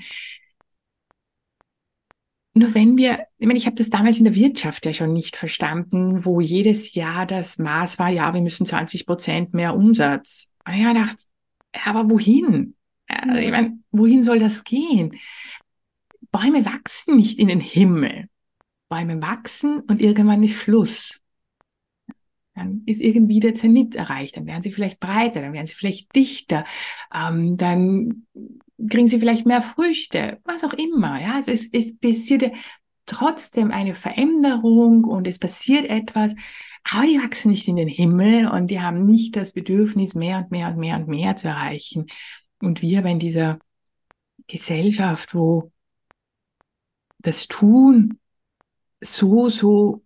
Nur 2.54 2.75
wenn 2.75 2.99
wir, 2.99 3.26
ich 3.38 3.47
meine, 3.47 3.59
ich 3.59 3.66
habe 3.66 3.76
das 3.76 3.88
damals 3.88 4.18
in 4.18 4.25
der 4.25 4.35
Wirtschaft 4.35 4.85
ja 4.85 4.92
schon 4.92 5.12
nicht 5.12 5.37
verstanden, 5.37 6.25
wo 6.25 6.40
jedes 6.40 6.94
Jahr 6.94 7.26
das 7.26 7.59
Maß 7.59 7.99
war, 7.99 8.11
ja, 8.11 8.35
wir 8.35 8.42
müssen 8.42 8.66
20 8.66 9.06
Prozent 9.06 9.54
mehr 9.54 9.75
Umsatz. 9.75 10.50
Und 10.66 10.75
ich 10.75 10.85
habe 10.85 10.99
gedacht, 10.99 11.16
aber 11.85 12.11
wohin? 12.11 12.75
Also 13.09 13.40
ich 13.40 13.50
meine, 13.50 13.78
wohin 13.90 14.23
soll 14.23 14.38
das 14.38 14.64
gehen? 14.64 15.18
Bäume 16.30 16.64
wachsen 16.64 17.16
nicht 17.16 17.38
in 17.38 17.49
den 17.49 17.61
Himmel. 17.61 18.28
Bäume 18.88 19.21
wachsen 19.23 19.80
und 19.80 20.00
irgendwann 20.00 20.42
ist 20.42 20.56
Schluss. 20.56 21.21
Dann 22.54 22.82
ist 22.87 23.00
irgendwie 23.00 23.40
der 23.40 23.54
Zenit 23.54 23.94
erreicht. 23.94 24.37
Dann 24.37 24.47
werden 24.47 24.62
sie 24.62 24.73
vielleicht 24.73 25.00
breiter, 25.00 25.40
dann 25.40 25.52
werden 25.52 25.66
sie 25.66 25.75
vielleicht 25.75 26.14
dichter. 26.14 26.64
Ähm, 27.14 27.56
dann 27.56 28.26
kriegen 28.90 29.09
sie 29.09 29.18
vielleicht 29.18 29.47
mehr 29.47 29.62
Früchte, 29.62 30.40
was 30.44 30.64
auch 30.64 30.75
immer. 30.75 31.21
Ja, 31.21 31.35
also 31.37 31.50
es, 31.50 31.73
es 31.73 31.97
passiert 31.97 32.52
trotzdem 33.06 33.71
eine 33.71 33.94
Veränderung 33.94 35.04
und 35.04 35.26
es 35.26 35.38
passiert 35.38 35.87
etwas, 35.87 36.35
aber 36.90 37.06
die 37.06 37.18
wachsen 37.18 37.50
nicht 37.50 37.68
in 37.68 37.76
den 37.76 37.88
Himmel 37.88 38.49
und 38.49 38.71
die 38.71 38.80
haben 38.80 39.04
nicht 39.04 39.37
das 39.37 39.52
Bedürfnis, 39.52 40.14
mehr 40.14 40.38
und 40.38 40.50
mehr 40.50 40.68
und 40.68 40.78
mehr 40.78 40.97
und 40.97 41.09
mehr 41.09 41.37
zu 41.37 41.49
erreichen. 41.49 42.06
Und 42.62 42.81
wir 42.81 43.00
aber 43.00 43.09
in 43.09 43.19
dieser 43.19 43.59
Gesellschaft, 44.47 45.35
wo 45.35 45.73
das 47.19 47.49
Tun 47.49 48.21
so, 49.00 49.49
so, 49.49 50.04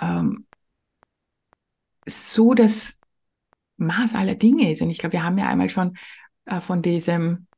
ähm, 0.00 0.46
so 2.06 2.54
das 2.54 2.98
Maß 3.76 4.14
aller 4.14 4.34
Dinge 4.34 4.72
ist. 4.72 4.80
Und 4.80 4.88
ich 4.88 4.98
glaube, 4.98 5.14
wir 5.14 5.24
haben 5.24 5.36
ja 5.36 5.46
einmal 5.46 5.68
schon 5.68 5.94
äh, 6.46 6.60
von 6.60 6.80
diesem, 6.80 7.48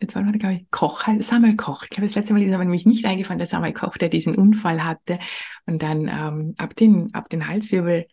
jetzt 0.00 0.14
war 0.14 0.22
noch, 0.22 0.32
glaube 0.32 0.54
ich, 0.54 0.70
Koch, 0.70 1.04
Samuel 1.18 1.56
Koch. 1.56 1.84
Ich 1.84 1.90
glaube, 1.90 2.06
das 2.06 2.14
letzte 2.14 2.32
Mal 2.32 2.42
ist 2.42 2.54
aber 2.54 2.64
nämlich 2.64 2.86
nicht 2.86 3.04
eingefallen, 3.04 3.38
der 3.38 3.46
Samuel 3.46 3.74
Koch, 3.74 3.98
der 3.98 4.08
diesen 4.08 4.34
Unfall 4.34 4.82
hatte 4.82 5.18
und 5.66 5.82
dann 5.82 6.08
ähm, 6.08 6.54
ab, 6.56 6.74
den, 6.74 7.12
ab 7.12 7.28
den 7.28 7.48
Halswirbel 7.48 8.06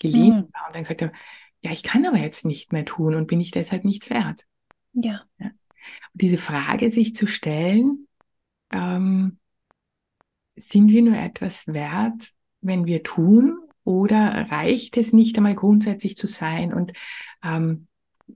gelähmt 0.00 0.48
mhm. 0.48 0.54
war 0.54 0.66
und 0.66 0.74
dann 0.74 0.82
gesagt 0.82 1.02
hat, 1.02 1.12
ja, 1.62 1.70
ich 1.70 1.82
kann 1.82 2.04
aber 2.04 2.18
jetzt 2.18 2.44
nicht 2.44 2.72
mehr 2.72 2.84
tun 2.84 3.14
und 3.14 3.28
bin 3.28 3.40
ich 3.40 3.50
deshalb 3.50 3.84
nichts 3.84 4.10
wert. 4.10 4.44
Ja. 4.94 5.22
ja. 5.38 5.50
diese 6.12 6.36
Frage 6.36 6.90
sich 6.90 7.14
zu 7.14 7.26
stellen, 7.26 8.08
ähm, 8.72 9.38
sind 10.56 10.90
wir 10.90 11.02
nur 11.02 11.16
etwas 11.16 11.66
wert, 11.68 12.32
wenn 12.60 12.84
wir 12.84 13.02
tun 13.02 13.58
oder 13.84 14.50
reicht 14.50 14.96
es 14.96 15.12
nicht 15.12 15.36
einmal 15.36 15.54
grundsätzlich 15.54 16.16
zu 16.16 16.26
sein? 16.26 16.74
Und 16.74 16.92
ähm, 17.42 17.86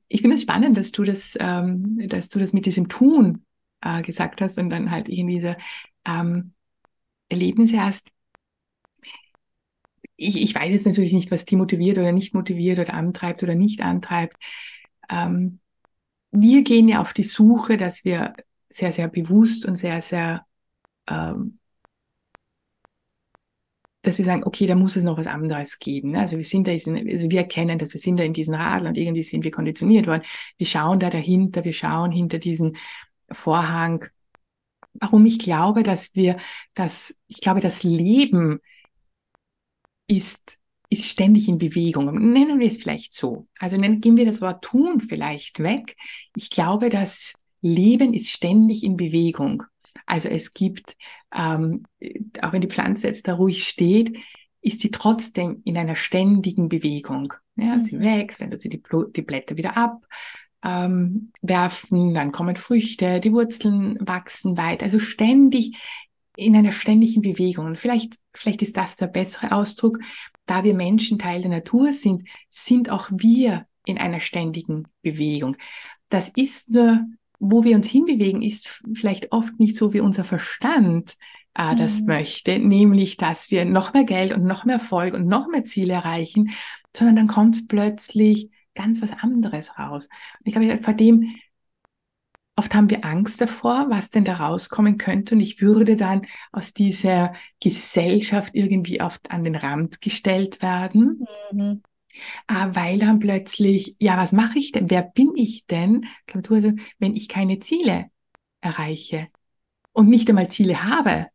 ich 0.09 0.23
finde 0.23 0.37
es 0.37 0.43
spannend, 0.43 0.77
dass 0.77 0.93
du 0.93 1.05
das, 1.05 1.37
ähm, 1.39 2.09
dass 2.09 2.29
du 2.29 2.39
das 2.39 2.53
mit 2.53 2.65
diesem 2.65 2.89
Tun 2.89 3.45
äh, 3.83 4.03
gesagt 4.03 4.41
hast 4.41 4.59
und 4.59 4.71
dann 4.71 4.91
halt 4.91 5.09
irgendwie 5.09 5.35
diese 5.35 5.57
ähm, 6.05 6.53
Erlebnisse 7.29 7.83
hast 7.83 8.09
ich, 10.16 10.42
ich 10.42 10.55
weiß 10.55 10.72
jetzt 10.72 10.87
natürlich 10.87 11.12
nicht, 11.12 11.31
was 11.31 11.44
die 11.44 11.57
motiviert 11.57 11.98
oder 11.98 12.12
nicht 12.12 12.35
motiviert 12.35 12.79
oder 12.79 12.94
antreibt 12.94 13.42
oder 13.42 13.55
nicht 13.55 13.81
antreibt. 13.81 14.37
Ähm, 15.11 15.61
wir 16.31 16.62
gehen 16.62 16.88
ja 16.88 17.00
auf 17.00 17.12
die 17.12 17.22
Suche, 17.22 17.76
dass 17.76 18.05
wir 18.05 18.35
sehr, 18.68 18.92
sehr 18.92 19.09
bewusst 19.09 19.64
und 19.66 19.76
sehr, 19.76 20.00
sehr, 20.00 20.46
ähm, 21.09 21.59
dass 24.02 24.18
wir 24.18 24.24
sagen, 24.24 24.44
okay, 24.44 24.66
da 24.66 24.74
muss 24.74 24.96
es 24.96 25.02
noch 25.05 25.18
was 25.18 25.26
anderes 25.26 25.79
geben. 25.79 26.12
Ne? 26.12 26.20
Also 26.20 26.37
wir 26.37 26.44
sind 26.44 26.68
da, 26.68 26.72
also 26.72 27.31
wir 27.31 27.38
erkennen, 27.38 27.79
dass 27.79 27.92
wir 27.92 28.00
sind 28.00 28.18
da 28.18 28.24
in 28.24 28.33
diesen 28.33 28.55
Radl 28.55 28.87
und 28.87 28.96
irgendwie 28.96 29.22
sind 29.22 29.44
wir 29.44 29.50
konditioniert 29.50 30.07
worden. 30.07 30.22
Wir 30.59 30.66
schauen 30.66 31.00
da 31.00 31.11
dahinter, 31.11 31.64
wir 31.64 31.72
schauen 31.72 32.12
hinter 32.12 32.38
diesen 32.38 32.76
Vorhang. 33.31 34.05
Warum 34.94 35.26
ich 35.26 35.38
glaube, 35.38 35.83
dass 35.83 36.14
wir, 36.14 36.37
dass 36.74 37.14
ich 37.26 37.40
glaube, 37.40 37.61
das 37.61 37.83
Leben 37.83 38.61
ist, 40.07 40.59
ist 40.88 41.07
ständig 41.07 41.49
in 41.49 41.59
Bewegung. 41.59 42.07
Nennen 42.33 42.61
wir 42.61 42.69
es 42.69 42.79
vielleicht 42.79 43.14
so. 43.14 43.47
Also 43.59 43.77
nennen, 43.77 44.01
gehen 44.01 44.16
wir 44.16 44.27
das 44.27 44.40
Wort 44.40 44.64
tun 44.64 45.01
vielleicht 45.01 45.61
weg. 45.61 45.97
Ich 46.37 46.51
glaube, 46.51 46.88
das 46.88 47.35
Leben 47.61 48.14
ist 48.14 48.31
ständig 48.31 48.85
in 48.85 48.97
Bewegung. 48.97 49.64
Also 50.05 50.29
es 50.29 50.55
gibt, 50.55 50.97
ähm, 51.35 51.85
auch 52.40 52.53
wenn 52.53 52.61
die 52.61 52.69
Pflanze 52.69 53.09
jetzt 53.09 53.27
da 53.27 53.35
ruhig 53.35 53.66
steht, 53.66 54.16
ist 54.61 54.81
sie 54.81 54.90
trotzdem 54.90 55.62
in 55.64 55.77
einer 55.77 55.97
ständigen 55.97 56.69
Bewegung. 56.69 57.33
Ja, 57.57 57.77
mhm. 57.77 57.81
Sie 57.81 57.99
wächst, 57.99 58.40
dann 58.40 58.51
tut 58.51 58.61
sie 58.61 58.69
die, 58.69 58.83
die 59.14 59.23
Blätter 59.23 59.57
wieder 59.57 59.77
ab, 59.77 60.07
ähm, 60.64 61.33
werfen, 61.42 62.14
dann 62.14 62.33
kommen 62.33 62.57
Früchte, 62.57 63.21
die 63.21 63.33
Wurzeln 63.33 63.97
wachsen 64.01 64.57
weiter. 64.57 64.85
Also 64.85 64.99
ständig 64.99 65.77
in 66.37 66.55
einer 66.57 66.72
ständigen 66.72 67.22
Bewegung. 67.22 67.66
Und 67.66 67.79
vielleicht, 67.79 68.14
vielleicht 68.35 68.62
ist 68.62 68.77
das 68.77 68.96
der 68.96 69.07
bessere 69.07 69.53
Ausdruck. 69.53 69.99
Da 70.46 70.64
wir 70.64 70.75
Menschen 70.75 71.18
Teil 71.18 71.40
der 71.40 71.51
Natur 71.51 71.92
sind, 71.92 72.29
sind 72.49 72.90
auch 72.90 73.09
wir 73.11 73.66
in 73.85 73.99
einer 73.99 74.20
ständigen 74.20 74.88
Bewegung. 75.03 75.57
Das 76.09 76.29
ist 76.29 76.70
nur, 76.70 77.05
wo 77.38 77.64
wir 77.64 77.77
uns 77.77 77.88
hinbewegen, 77.88 78.42
ist 78.42 78.83
vielleicht 78.94 79.33
oft 79.33 79.59
nicht 79.59 79.77
so, 79.77 79.92
wie 79.92 80.01
unser 80.01 80.25
Verstand 80.25 81.16
äh, 81.55 81.75
das 81.75 82.01
mhm. 82.01 82.07
möchte, 82.07 82.59
nämlich, 82.59 83.16
dass 83.16 83.51
wir 83.51 83.64
noch 83.64 83.92
mehr 83.92 84.05
Geld 84.05 84.33
und 84.33 84.44
noch 84.44 84.64
mehr 84.64 84.77
Erfolg 84.77 85.14
und 85.14 85.27
noch 85.27 85.49
mehr 85.49 85.64
Ziele 85.64 85.94
erreichen, 85.94 86.51
sondern 86.94 87.16
dann 87.16 87.27
kommt 87.27 87.68
plötzlich 87.68 88.51
ganz 88.75 89.03
was 89.03 89.12
anderes 89.12 89.79
raus. 89.79 90.09
Und 90.38 90.46
ich 90.46 90.55
glaube, 90.55 90.83
vor 90.83 90.94
dem 90.94 91.35
Oft 92.57 92.75
haben 92.75 92.88
wir 92.88 93.05
Angst 93.05 93.40
davor, 93.42 93.87
was 93.90 94.11
denn 94.11 94.25
da 94.25 94.35
rauskommen 94.35 94.97
könnte. 94.97 95.35
Und 95.35 95.40
ich 95.40 95.61
würde 95.61 95.95
dann 95.95 96.27
aus 96.53 96.73
dieser 96.73 97.35
Gesellschaft 97.61 98.55
irgendwie 98.55 99.03
oft 99.03 99.31
an 99.31 99.45
den 99.45 99.57
Rand 99.57 100.01
gestellt 100.01 100.62
werden. 100.62 101.27
Mhm. 101.53 101.83
Äh, 102.49 102.69
weil 102.71 102.99
dann 102.99 103.19
plötzlich, 103.19 103.97
ja, 104.01 104.16
was 104.16 104.33
mache 104.33 104.59
ich 104.59 104.73
denn? 104.73 104.90
Wer 104.90 105.03
bin 105.03 105.33
ich 105.37 105.66
denn, 105.66 106.07
wenn 106.99 107.14
ich 107.14 107.29
keine 107.29 107.59
Ziele 107.61 108.07
erreiche 108.61 109.29
und 109.92 110.09
nicht 110.09 110.29
einmal 110.29 110.49
Ziele 110.49 110.85
habe? 110.85 111.29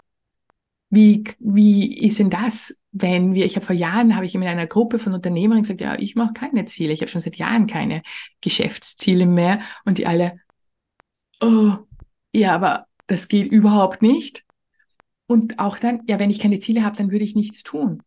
Wie, 0.90 1.24
wie 1.40 1.98
ist 2.00 2.20
denn 2.20 2.30
das, 2.30 2.78
wenn 2.92 3.34
wir, 3.34 3.46
ich 3.46 3.56
habe 3.56 3.66
vor 3.66 3.76
Jahren, 3.76 4.16
habe 4.16 4.26
ich 4.26 4.36
in 4.36 4.44
einer 4.44 4.68
Gruppe 4.68 5.00
von 5.00 5.14
Unternehmern 5.14 5.62
gesagt, 5.62 5.80
ja, 5.80 5.98
ich 5.98 6.16
mache 6.16 6.34
keine 6.34 6.66
Ziele, 6.66 6.92
ich 6.92 7.00
habe 7.02 7.10
schon 7.10 7.22
seit 7.22 7.38
Jahren 7.38 7.66
keine 7.66 8.02
Geschäftsziele 8.42 9.26
mehr 9.26 9.62
und 9.86 10.00
die 10.00 10.06
alle, 10.06 10.42
oh, 11.42 11.78
ja, 12.34 12.56
aber 12.56 12.88
das 13.08 13.28
geht 13.28 13.52
überhaupt 13.52 14.02
nicht. 14.02 14.46
Und 15.28 15.60
auch 15.60 15.78
dann, 15.80 16.02
ja, 16.08 16.20
wenn 16.20 16.30
ich 16.30 16.40
keine 16.40 16.60
Ziele 16.60 16.84
habe, 16.84 16.98
dann 16.98 17.12
würde 17.12 17.26
ich 17.26 17.36
nichts 17.36 17.64
tun. 17.64 18.04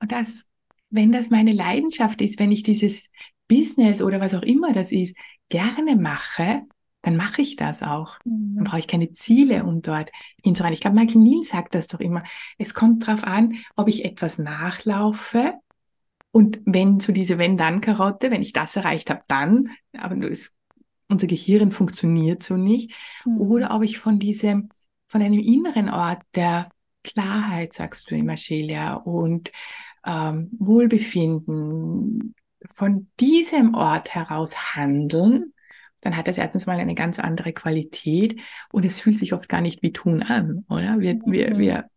Und 0.00 0.12
das, 0.12 0.46
wenn 0.90 1.12
das 1.12 1.30
meine 1.30 1.52
Leidenschaft 1.52 2.20
ist, 2.20 2.38
wenn 2.38 2.52
ich 2.52 2.62
dieses 2.62 3.10
Business 3.48 4.02
oder 4.02 4.20
was 4.20 4.34
auch 4.34 4.42
immer 4.42 4.72
das 4.72 4.92
ist, 4.92 5.16
gerne 5.48 5.96
mache, 5.96 6.62
dann 7.02 7.16
mache 7.16 7.42
ich 7.42 7.56
das 7.56 7.82
auch. 7.82 8.18
Mhm. 8.24 8.56
Dann 8.56 8.64
brauche 8.64 8.78
ich 8.78 8.88
keine 8.88 9.12
Ziele, 9.12 9.64
um 9.64 9.82
dort 9.82 10.10
hinzurein. 10.42 10.72
Ich 10.72 10.80
glaube, 10.80 10.98
Michael 10.98 11.20
Neal 11.20 11.42
sagt 11.42 11.74
das 11.74 11.88
doch 11.88 12.00
immer. 12.00 12.22
Es 12.58 12.74
kommt 12.74 13.06
darauf 13.06 13.24
an, 13.24 13.56
ob 13.76 13.88
ich 13.88 14.04
etwas 14.04 14.38
nachlaufe 14.38 15.54
und 16.32 16.60
wenn 16.64 16.98
so 16.98 17.12
diese 17.12 17.36
Wenn-Dann-Karotte, 17.36 18.30
wenn 18.30 18.42
ich 18.42 18.54
das 18.54 18.74
erreicht 18.74 19.10
habe, 19.10 19.20
dann, 19.28 19.68
aber 19.92 20.16
es, 20.30 20.50
unser 21.12 21.26
Gehirn 21.26 21.70
funktioniert 21.70 22.42
so 22.42 22.56
nicht, 22.56 22.94
mhm. 23.24 23.40
oder 23.40 23.74
ob 23.74 23.82
ich 23.82 23.98
von 23.98 24.18
diesem, 24.18 24.70
von 25.06 25.22
einem 25.22 25.38
inneren 25.38 25.88
Ort 25.88 26.22
der 26.34 26.70
Klarheit, 27.04 27.72
sagst 27.72 28.10
du 28.10 28.16
immer, 28.16 28.36
Shelia, 28.36 28.94
und 28.94 29.52
ähm, 30.04 30.50
Wohlbefinden, 30.58 32.34
von 32.70 33.08
diesem 33.20 33.74
Ort 33.74 34.14
heraus 34.14 34.74
handeln, 34.74 35.52
dann 36.00 36.16
hat 36.16 36.28
das 36.28 36.38
erstens 36.38 36.66
mal 36.66 36.78
eine 36.78 36.94
ganz 36.94 37.18
andere 37.18 37.52
Qualität 37.52 38.40
und 38.72 38.84
es 38.84 39.00
fühlt 39.00 39.18
sich 39.18 39.32
oft 39.32 39.48
gar 39.48 39.60
nicht 39.60 39.82
wie 39.82 39.92
tun 39.92 40.22
an, 40.22 40.64
oder? 40.68 40.98
Wir, 40.98 41.14
mhm. 41.14 41.32
wir, 41.32 41.58
wir 41.58 41.90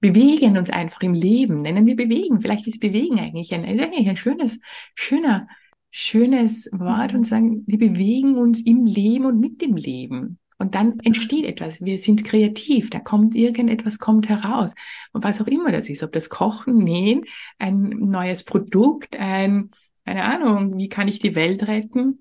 bewegen 0.00 0.58
uns 0.58 0.68
einfach 0.70 1.00
im 1.00 1.14
Leben, 1.14 1.62
nennen 1.62 1.86
wir 1.86 1.96
bewegen. 1.96 2.42
Vielleicht 2.42 2.66
ist 2.66 2.80
bewegen 2.80 3.18
eigentlich 3.18 3.54
ein, 3.54 3.64
eigentlich 3.64 4.08
ein 4.08 4.16
schönes, 4.16 4.60
schöner, 4.94 5.48
schönes 5.96 6.68
Wort 6.72 7.12
mhm. 7.12 7.18
und 7.18 7.24
sagen, 7.24 7.64
die 7.66 7.76
bewegen 7.76 8.36
uns 8.36 8.60
im 8.62 8.84
Leben 8.84 9.26
und 9.26 9.38
mit 9.38 9.62
dem 9.62 9.76
Leben. 9.76 10.40
Und 10.58 10.74
dann 10.74 10.98
entsteht 11.00 11.44
etwas. 11.44 11.84
Wir 11.84 12.00
sind 12.00 12.24
kreativ. 12.24 12.90
Da 12.90 12.98
kommt 12.98 13.36
irgendetwas, 13.36 14.00
kommt 14.00 14.28
heraus. 14.28 14.74
Und 15.12 15.22
was 15.22 15.40
auch 15.40 15.46
immer 15.46 15.70
das 15.70 15.88
ist, 15.88 16.02
ob 16.02 16.10
das 16.10 16.28
Kochen, 16.28 16.78
Nähen, 16.78 17.24
ein 17.58 17.90
neues 17.90 18.42
Produkt, 18.42 19.16
ein, 19.16 19.70
keine 20.04 20.24
Ahnung, 20.24 20.76
wie 20.78 20.88
kann 20.88 21.06
ich 21.06 21.20
die 21.20 21.36
Welt 21.36 21.62
retten? 21.68 22.20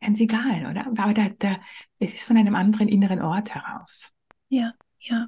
Ganz 0.00 0.20
egal, 0.20 0.68
oder? 0.70 0.86
Aber 0.86 1.12
da, 1.12 1.28
da, 1.38 1.56
es 1.98 2.14
ist 2.14 2.24
von 2.24 2.36
einem 2.36 2.54
anderen 2.54 2.86
inneren 2.86 3.20
Ort 3.20 3.52
heraus. 3.52 4.12
Ja, 4.48 4.74
ja. 5.00 5.26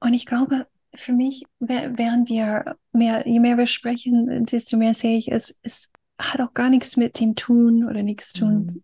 Und 0.00 0.14
ich 0.14 0.26
glaube, 0.26 0.66
für 0.94 1.12
mich, 1.12 1.44
während 1.60 2.28
wir 2.28 2.76
mehr, 2.92 3.28
je 3.28 3.38
mehr 3.38 3.56
wir 3.56 3.66
sprechen, 3.66 4.46
desto 4.46 4.76
mehr 4.76 4.94
sehe 4.94 5.16
ich, 5.16 5.30
es, 5.30 5.56
es 5.62 5.90
hat 6.18 6.40
auch 6.40 6.54
gar 6.54 6.70
nichts 6.70 6.96
mit 6.96 7.20
dem 7.20 7.34
Tun 7.34 7.84
oder 7.88 8.02
nichts 8.02 8.32
tun. 8.32 8.66
Mhm. 8.66 8.82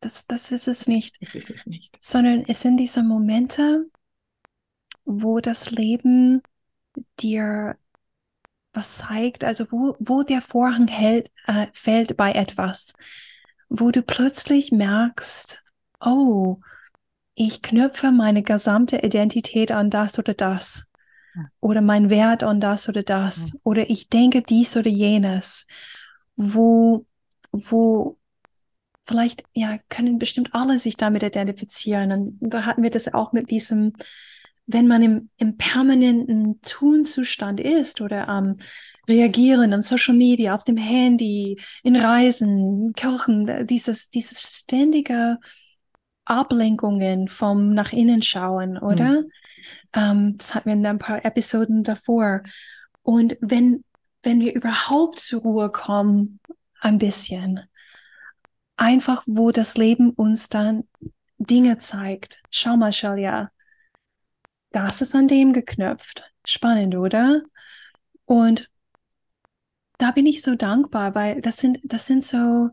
Das, 0.00 0.26
das 0.26 0.52
ist 0.52 0.68
es 0.68 0.88
nicht. 0.88 1.16
Das 1.20 1.34
ist 1.34 1.50
es 1.50 1.66
nicht. 1.66 1.96
Sondern 2.00 2.44
es 2.46 2.62
sind 2.62 2.76
diese 2.76 3.02
Momente, 3.02 3.86
wo 5.04 5.40
das 5.40 5.70
Leben 5.70 6.42
dir 7.20 7.76
was 8.72 8.98
zeigt, 8.98 9.42
also 9.42 9.66
wo, 9.70 9.96
wo 9.98 10.22
der 10.22 10.42
Vorhang 10.42 10.86
hält, 10.86 11.30
äh, 11.46 11.66
fällt 11.72 12.16
bei 12.16 12.32
etwas, 12.32 12.92
wo 13.68 13.90
du 13.90 14.02
plötzlich 14.02 14.70
merkst, 14.70 15.62
oh, 16.00 16.58
ich 17.34 17.62
knüpfe 17.62 18.12
meine 18.12 18.42
gesamte 18.42 18.98
Identität 18.98 19.72
an 19.72 19.90
das 19.90 20.18
oder 20.18 20.34
das. 20.34 20.86
Oder 21.60 21.82
mein 21.82 22.08
Wert 22.08 22.42
an 22.42 22.60
das 22.60 22.88
oder 22.88 23.02
das. 23.02 23.52
Ja. 23.52 23.58
Oder 23.62 23.90
ich 23.90 24.08
denke 24.08 24.40
dies 24.42 24.76
oder 24.76 24.88
jenes. 24.88 25.66
Wo, 26.36 27.04
wo 27.50 28.18
vielleicht, 29.04 29.44
ja, 29.54 29.78
können 29.88 30.18
bestimmt 30.18 30.50
alle 30.52 30.78
sich 30.78 30.96
damit 30.96 31.22
identifizieren. 31.22 32.12
Und 32.12 32.38
da 32.40 32.66
hatten 32.66 32.82
wir 32.82 32.90
das 32.90 33.12
auch 33.12 33.32
mit 33.32 33.50
diesem, 33.50 33.94
wenn 34.66 34.86
man 34.88 35.02
im, 35.02 35.30
im 35.36 35.56
permanenten 35.56 36.60
Tunzustand 36.62 37.60
ist 37.60 38.00
oder 38.00 38.28
am 38.28 38.56
Reagieren 39.08 39.72
am 39.72 39.82
Social 39.82 40.16
Media, 40.16 40.54
auf 40.54 40.64
dem 40.64 40.76
Handy, 40.76 41.60
in 41.84 41.94
Reisen, 41.94 42.92
Kirchen, 42.96 43.66
dieses, 43.66 44.10
dieses 44.10 44.40
ständige 44.40 45.38
Ablenkungen 46.24 47.28
vom 47.28 47.72
nach 47.72 47.92
innen 47.92 48.22
schauen, 48.22 48.76
oder? 48.76 49.22
Mhm. 49.22 49.30
Ähm, 49.92 50.34
das 50.36 50.54
hatten 50.54 50.68
wir 50.68 50.74
in 50.74 50.86
ein 50.86 50.98
paar 50.98 51.24
Episoden 51.24 51.84
davor. 51.84 52.42
Und 53.02 53.36
wenn, 53.40 53.84
wenn 54.26 54.40
wir 54.40 54.54
überhaupt 54.54 55.20
zur 55.20 55.40
Ruhe 55.42 55.70
kommen, 55.70 56.40
ein 56.80 56.98
bisschen, 56.98 57.60
einfach 58.76 59.22
wo 59.26 59.52
das 59.52 59.76
Leben 59.76 60.10
uns 60.10 60.48
dann 60.48 60.84
Dinge 61.38 61.78
zeigt. 61.78 62.42
Schau 62.50 62.76
mal, 62.76 62.92
Shalia, 62.92 63.50
das 64.72 65.00
ist 65.00 65.14
an 65.14 65.28
dem 65.28 65.52
geknüpft. 65.52 66.30
Spannend, 66.44 66.96
oder? 66.96 67.42
Und 68.24 68.70
da 69.98 70.10
bin 70.10 70.26
ich 70.26 70.42
so 70.42 70.56
dankbar, 70.56 71.14
weil 71.14 71.40
das 71.40 71.56
sind, 71.56 71.78
das 71.84 72.06
sind 72.06 72.24
so, 72.24 72.70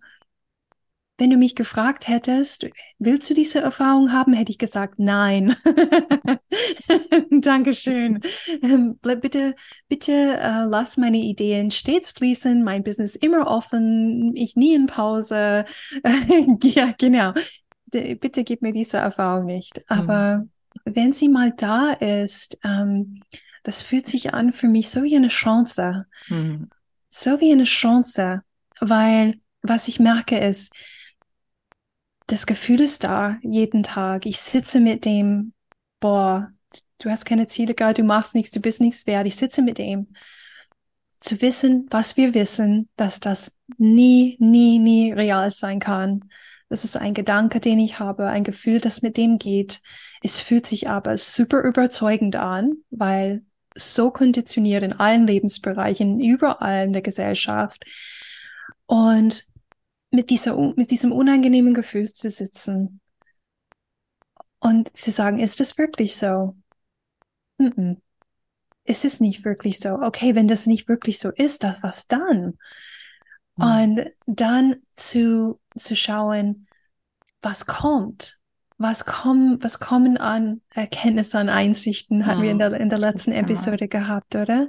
wenn 1.24 1.30
du 1.30 1.38
mich 1.38 1.56
gefragt 1.56 2.10
hättest, 2.10 2.68
willst 3.00 3.30
du 3.30 3.34
diese 3.34 3.62
Erfahrung 3.62 4.12
haben, 4.12 4.34
hätte 4.34 4.52
ich 4.52 4.58
gesagt, 4.58 4.96
nein. 4.98 5.56
Dankeschön. 7.32 8.20
Ähm, 8.62 9.00
bitte, 9.00 9.56
bitte 9.88 10.12
äh, 10.12 10.66
lass 10.66 10.98
meine 10.98 11.20
Ideen 11.20 11.72
stets 11.72 12.12
fließen, 12.12 12.62
mein 12.62 12.84
Business 12.84 13.16
immer 13.16 13.48
offen, 13.48 14.36
ich 14.36 14.58
nie 14.58 14.76
in 14.76 14.86
Pause. 14.86 15.64
ja, 16.62 16.94
genau. 16.98 17.32
Bitte 17.90 18.44
gib 18.44 18.62
mir 18.62 18.74
diese 18.74 18.98
Erfahrung 18.98 19.46
nicht. 19.46 19.82
Aber 19.88 20.40
mhm. 20.40 20.52
wenn 20.84 21.14
sie 21.14 21.30
mal 21.30 21.54
da 21.56 21.92
ist, 21.92 22.58
ähm, 22.66 23.22
das 23.64 23.82
fühlt 23.82 24.08
sich 24.08 24.34
an 24.34 24.52
für 24.52 24.68
mich 24.68 24.90
so 24.90 25.04
wie 25.04 25.16
eine 25.16 25.30
Chance. 25.30 26.06
Mhm. 26.28 26.70
So 27.08 27.40
wie 27.40 27.54
eine 27.54 27.64
Chance, 27.64 28.42
weil 28.82 29.36
was 29.62 29.88
ich 29.88 30.02
merke 30.02 30.38
ist, 30.38 30.74
das 32.28 32.46
Gefühl 32.46 32.82
ist 32.82 33.04
da 33.04 33.38
jeden 33.42 33.84
Tag. 33.84 34.26
Ich 34.26 34.40
sitze 34.40 34.80
mit 34.80 35.06
dem, 35.06 35.54
boah, 36.00 36.52
du 37.00 37.10
hast 37.10 37.26
keine 37.26 37.48
Ziele, 37.48 37.74
geil, 37.74 37.94
du 37.94 38.04
machst 38.04 38.36
nichts, 38.36 38.52
du 38.52 38.60
bist 38.60 38.82
nichts 38.82 39.06
wert. 39.08 39.28
Ich 39.28 39.36
sitze 39.36 39.62
mit 39.62 39.78
dem. 39.78 40.08
Zu 41.20 41.42
wissen, 41.42 41.88
was 41.90 42.18
wir 42.18 42.34
wissen, 42.34 42.90
dass 42.98 43.20
das 43.20 43.58
nie, 43.78 44.38
nie, 44.40 44.80
nie 44.80 45.12
real 45.14 45.52
sein 45.52 45.80
kann. 45.80 46.30
Das 46.70 46.84
ist 46.84 46.98
ein 46.98 47.14
Gedanke, 47.14 47.60
den 47.60 47.80
ich 47.80 48.00
habe, 48.00 48.28
ein 48.28 48.44
Gefühl, 48.44 48.82
das 48.82 49.02
mit 49.02 49.16
dem 49.16 49.38
geht. 49.38 49.82
Es 50.22 50.40
fühlt 50.40 50.66
sich 50.66 50.90
aber 50.90 51.18
super 51.18 51.62
überzeugend 51.62 52.36
an, 52.36 52.78
weil 52.90 53.44
so 53.76 54.12
konditioniert 54.12 54.84
in 54.84 54.94
allen 54.94 55.28
Lebensbereichen, 55.28 56.20
überall 56.20 56.86
in 56.86 56.94
der 56.94 57.02
Gesellschaft. 57.02 57.84
Und 58.86 59.46
mit, 60.14 60.30
dieser, 60.30 60.56
mit 60.76 60.92
diesem 60.92 61.12
unangenehmen 61.12 61.74
Gefühl 61.74 62.14
zu 62.14 62.30
sitzen 62.30 63.02
und 64.60 64.96
zu 64.96 65.12
sagen, 65.12 65.40
ist 65.40 65.60
es 65.60 65.78
wirklich 65.78 66.16
so? 66.16 66.56
Mm 67.58 67.66
-mm. 67.66 67.98
Es 68.86 69.06
ist 69.06 69.22
nicht 69.22 69.44
wirklich 69.46 69.80
so. 69.80 69.96
Okay, 70.02 70.36
wenn 70.36 70.48
das 70.48 70.68
nicht 70.68 70.88
wirklich 70.88 71.20
so 71.20 71.30
ist, 71.30 71.64
das 71.64 71.82
was 71.82 72.08
dann? 72.08 72.58
Mhm. 73.56 73.66
Und 73.66 74.06
dann 74.26 74.76
zu, 74.94 75.60
zu 75.76 75.96
schauen, 75.96 76.68
was 77.42 77.66
kommt? 77.66 78.40
Was 78.78 79.06
kommen, 79.06 79.64
was 79.64 79.80
kommen 79.80 80.18
an 80.18 80.62
Erkenntnisse, 80.72 81.38
an 81.38 81.48
Einsichten, 81.48 82.26
hatten 82.26 82.42
wir 82.42 82.52
in 82.52 82.58
der, 82.58 82.74
in 82.74 82.90
der 82.90 83.00
letzten 83.00 83.32
Episode 83.32 83.88
gehabt, 83.88 84.36
oder? 84.36 84.68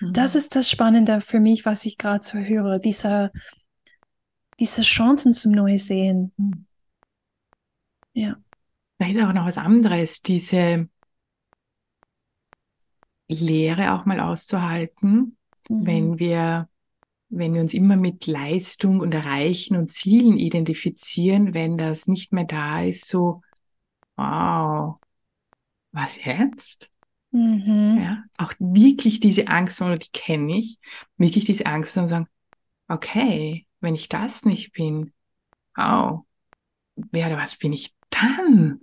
Mhm. 0.00 0.12
Das 0.12 0.34
ist 0.34 0.54
das 0.54 0.68
Spannende 0.68 1.20
für 1.20 1.40
mich, 1.40 1.64
was 1.64 1.84
ich 1.86 1.96
gerade 1.96 2.24
so 2.24 2.38
höre. 2.38 2.78
Dieser, 2.78 3.30
diese 4.58 4.82
Chancen 4.82 5.34
zum 5.34 5.52
Neusehen. 5.52 6.32
Hm. 6.36 6.66
Ja. 8.12 8.36
Da 8.98 9.08
ist 9.08 9.20
auch 9.20 9.32
noch 9.32 9.46
was 9.46 9.58
anderes, 9.58 10.22
diese 10.22 10.88
Lehre 13.28 13.92
auch 13.92 14.04
mal 14.04 14.20
auszuhalten, 14.20 15.36
mhm. 15.68 15.86
wenn 15.86 16.18
wir, 16.18 16.68
wenn 17.28 17.54
wir 17.54 17.60
uns 17.60 17.74
immer 17.74 17.96
mit 17.96 18.26
Leistung 18.26 19.00
und 19.00 19.12
Erreichen 19.14 19.76
und 19.76 19.90
Zielen 19.90 20.38
identifizieren, 20.38 21.54
wenn 21.54 21.76
das 21.76 22.06
nicht 22.06 22.32
mehr 22.32 22.44
da 22.44 22.82
ist, 22.82 23.08
so, 23.08 23.42
wow, 24.16 24.96
was 25.90 26.24
jetzt? 26.24 26.90
Mhm. 27.32 27.98
Ja, 28.00 28.24
auch 28.38 28.52
wirklich 28.58 29.18
diese 29.18 29.48
Angst, 29.48 29.82
oder 29.82 29.98
die 29.98 30.10
kenne 30.12 30.58
ich, 30.58 30.78
wirklich 31.16 31.44
diese 31.44 31.66
Angst 31.66 31.96
und 31.96 32.08
sagen, 32.08 32.28
okay, 32.86 33.66
wenn 33.84 33.94
ich 33.94 34.08
das 34.08 34.44
nicht 34.44 34.72
bin, 34.72 35.12
oh, 35.76 36.20
wer 36.96 37.36
was 37.36 37.56
bin 37.56 37.72
ich 37.72 37.94
dann? 38.10 38.80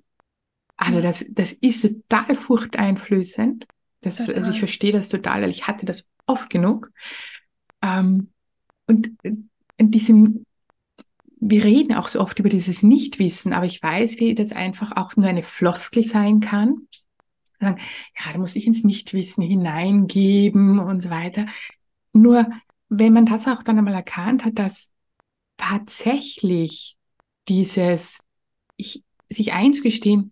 Also 0.77 1.01
das, 1.01 1.25
das 1.29 1.51
ist 1.51 1.81
total 1.81 2.35
furchteinflößend. 2.35 3.67
Das, 4.01 4.17
total. 4.17 4.35
Also 4.35 4.51
ich 4.51 4.59
verstehe 4.59 4.91
das 4.91 5.09
total, 5.09 5.43
weil 5.43 5.49
ich 5.49 5.67
hatte 5.67 5.85
das 5.85 6.05
oft 6.25 6.49
genug. 6.49 6.91
Ähm, 7.81 8.31
und 8.87 9.11
in 9.77 9.91
diesem, 9.91 10.45
wir 11.39 11.63
reden 11.63 11.93
auch 11.95 12.07
so 12.07 12.19
oft 12.19 12.39
über 12.39 12.49
dieses 12.49 12.83
Nichtwissen, 12.83 13.53
aber 13.53 13.65
ich 13.65 13.81
weiß, 13.81 14.19
wie 14.19 14.35
das 14.35 14.51
einfach 14.51 14.95
auch 14.95 15.15
nur 15.15 15.27
eine 15.27 15.43
Floskel 15.43 16.03
sein 16.03 16.39
kann. 16.39 16.87
Sagen, 17.59 17.79
ja, 18.17 18.33
da 18.33 18.39
muss 18.39 18.55
ich 18.55 18.65
ins 18.65 18.83
Nichtwissen 18.83 19.43
hineingeben 19.43 20.79
und 20.79 21.01
so 21.01 21.09
weiter. 21.09 21.45
Nur 22.13 22.49
wenn 22.89 23.13
man 23.13 23.25
das 23.25 23.47
auch 23.47 23.63
dann 23.63 23.77
einmal 23.77 23.93
erkannt 23.93 24.43
hat, 24.43 24.59
dass 24.59 24.90
tatsächlich 25.61 26.97
dieses 27.47 28.19
ich, 28.77 29.03
sich 29.29 29.53
einzugestehen, 29.53 30.31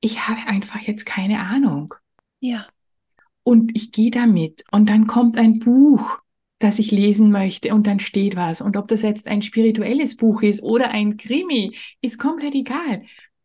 ich 0.00 0.28
habe 0.28 0.40
einfach 0.46 0.80
jetzt 0.80 1.06
keine 1.06 1.40
Ahnung. 1.40 1.94
Ja. 2.40 2.66
Und 3.42 3.76
ich 3.76 3.90
gehe 3.90 4.10
damit. 4.10 4.64
Und 4.70 4.88
dann 4.88 5.06
kommt 5.06 5.38
ein 5.38 5.58
Buch, 5.58 6.18
das 6.58 6.78
ich 6.78 6.90
lesen 6.90 7.30
möchte 7.30 7.74
und 7.74 7.86
dann 7.86 8.00
steht 8.00 8.36
was. 8.36 8.60
Und 8.60 8.76
ob 8.76 8.88
das 8.88 9.02
jetzt 9.02 9.26
ein 9.26 9.42
spirituelles 9.42 10.16
Buch 10.16 10.42
ist 10.42 10.62
oder 10.62 10.90
ein 10.90 11.16
Krimi, 11.16 11.74
ist 12.02 12.18
komplett 12.18 12.54
egal. 12.54 13.02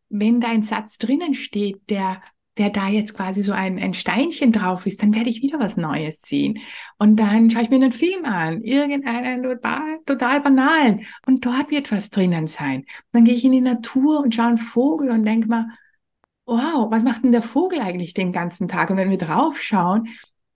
Wenn 0.09 0.41
da 0.41 0.49
ein 0.49 0.63
Satz 0.63 0.97
drinnen 0.97 1.33
steht, 1.33 1.89
der 1.89 2.21
der 2.57 2.69
da 2.69 2.87
jetzt 2.87 3.13
quasi 3.15 3.43
so 3.43 3.51
ein, 3.51 3.77
ein 3.79 3.93
Steinchen 3.93 4.51
drauf 4.51 4.85
ist, 4.85 5.01
dann 5.01 5.13
werde 5.13 5.29
ich 5.29 5.41
wieder 5.41 5.59
was 5.59 5.77
Neues 5.77 6.21
sehen. 6.21 6.59
Und 6.97 7.17
dann 7.17 7.51
schaue 7.51 7.63
ich 7.63 7.69
mir 7.69 7.75
einen 7.75 7.91
Film 7.91 8.23
an, 8.25 8.61
irgendeinen 8.61 9.43
total, 9.43 9.99
total 10.05 10.41
banalen. 10.41 11.05
Und 11.25 11.45
dort 11.45 11.71
wird 11.71 11.91
was 11.91 12.09
drinnen 12.09 12.47
sein. 12.47 12.85
Dann 13.11 13.25
gehe 13.25 13.35
ich 13.35 13.43
in 13.43 13.51
die 13.51 13.61
Natur 13.61 14.21
und 14.21 14.33
schaue 14.33 14.47
einen 14.47 14.57
Vogel 14.57 15.09
und 15.11 15.25
denke 15.25 15.47
mal, 15.47 15.67
wow, 16.45 16.89
was 16.89 17.03
macht 17.03 17.23
denn 17.23 17.31
der 17.31 17.41
Vogel 17.41 17.79
eigentlich 17.79 18.13
den 18.13 18.31
ganzen 18.31 18.67
Tag? 18.67 18.89
Und 18.89 18.97
wenn 18.97 19.09
wir 19.09 19.17
drauf 19.17 19.59
schauen, 19.61 20.07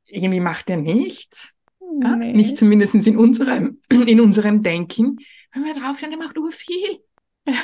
irgendwie 0.05 0.39
macht 0.39 0.69
er 0.69 0.77
nichts. 0.77 1.55
Ja? 2.01 2.15
Nicht 2.15 2.57
zumindest 2.57 2.95
in 2.95 3.17
unserem, 3.17 3.81
in 3.89 4.21
unserem 4.21 4.63
Denken. 4.63 5.17
Wenn 5.53 5.65
wir 5.65 5.73
drauf 5.73 5.99
schauen, 5.99 6.11
der 6.11 6.19
macht 6.19 6.35
nur 6.35 6.51
viel. 6.51 6.99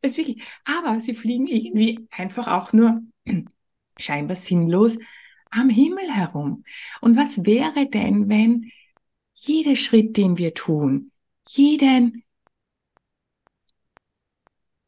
wirklich. 0.00 0.42
Aber 0.64 1.00
sie 1.00 1.14
fliegen 1.14 1.46
irgendwie 1.46 2.06
einfach 2.10 2.48
auch 2.48 2.72
nur 2.72 3.02
scheinbar 3.98 4.36
sinnlos 4.36 4.98
am 5.50 5.68
Himmel 5.68 6.10
herum. 6.10 6.64
Und 7.00 7.16
was 7.16 7.44
wäre 7.44 7.88
denn, 7.88 8.28
wenn 8.28 8.70
jeder 9.34 9.76
Schritt, 9.76 10.16
den 10.16 10.36
wir 10.38 10.54
tun, 10.54 11.10
jeden, 11.48 12.24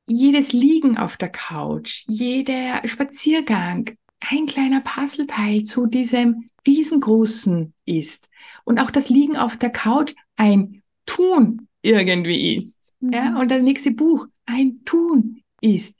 jedes 0.06 0.52
Liegen 0.52 0.98
auf 0.98 1.16
der 1.16 1.30
Couch, 1.30 2.04
jeder 2.08 2.86
Spaziergang 2.86 3.90
ein 4.20 4.46
kleiner 4.46 4.80
Puzzleteil 4.80 5.62
zu 5.62 5.86
diesem 5.86 6.50
riesengroßen 6.66 7.72
ist 7.86 8.28
und 8.64 8.80
auch 8.80 8.90
das 8.90 9.08
Liegen 9.08 9.36
auf 9.36 9.56
der 9.56 9.70
Couch 9.70 10.14
ein 10.36 10.82
Tun 11.06 11.68
irgendwie 11.82 12.56
ist. 12.56 12.92
Mhm. 13.00 13.12
Ja, 13.12 13.40
und 13.40 13.50
das 13.50 13.62
nächste 13.62 13.92
Buch 13.92 14.26
ein 14.46 14.84
Tun 14.84 15.42
ist 15.60 15.98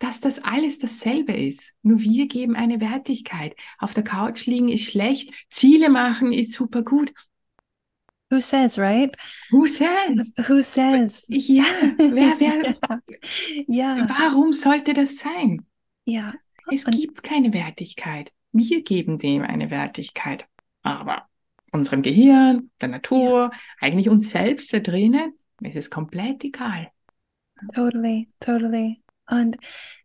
dass 0.00 0.20
das 0.20 0.42
alles 0.42 0.80
dasselbe 0.80 1.32
ist. 1.32 1.74
Nur 1.82 2.00
wir 2.00 2.26
geben 2.26 2.56
eine 2.56 2.80
Wertigkeit. 2.80 3.54
Auf 3.78 3.94
der 3.94 4.02
Couch 4.02 4.46
liegen 4.46 4.68
ist 4.68 4.90
schlecht, 4.90 5.32
Ziele 5.50 5.90
machen 5.90 6.32
ist 6.32 6.52
super 6.52 6.82
gut. 6.82 7.12
Who 8.30 8.40
says, 8.40 8.78
right? 8.78 9.14
Who 9.50 9.66
says? 9.66 10.32
Who 10.48 10.62
says? 10.62 11.26
Ja, 11.28 11.64
wer, 11.98 12.38
wer? 12.38 12.76
ja. 13.66 14.08
Warum 14.08 14.52
sollte 14.52 14.94
das 14.94 15.18
sein? 15.18 15.66
Ja. 16.04 16.34
Es 16.70 16.84
Und 16.84 16.96
gibt 16.96 17.22
keine 17.22 17.52
Wertigkeit. 17.52 18.32
Wir 18.52 18.82
geben 18.82 19.18
dem 19.18 19.42
eine 19.42 19.70
Wertigkeit. 19.70 20.46
Aber 20.82 21.28
unserem 21.72 22.02
Gehirn, 22.02 22.70
der 22.80 22.88
Natur, 22.88 23.50
ja. 23.52 23.58
eigentlich 23.80 24.08
uns 24.08 24.30
selbst 24.30 24.72
da 24.72 24.78
drinnen, 24.78 25.34
ist 25.60 25.76
es 25.76 25.90
komplett 25.90 26.42
egal. 26.44 26.90
Totally, 27.74 28.28
totally. 28.40 28.99
Und, 29.30 29.56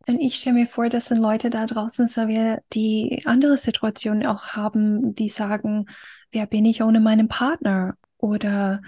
und 0.07 0.19
ich 0.19 0.35
stelle 0.35 0.55
mir 0.55 0.67
vor, 0.67 0.89
dass 0.89 1.07
sind 1.07 1.19
Leute 1.19 1.49
da 1.49 1.65
draußen, 1.65 2.07
so 2.07 2.27
wir 2.27 2.61
die 2.73 3.23
andere 3.25 3.57
Situationen 3.57 4.25
auch 4.25 4.49
haben, 4.49 5.15
die 5.15 5.29
sagen, 5.29 5.87
wer 6.31 6.45
bin 6.45 6.65
ich 6.65 6.83
ohne 6.83 6.99
meinen 6.99 7.27
Partner? 7.27 7.95
Oder 8.17 8.81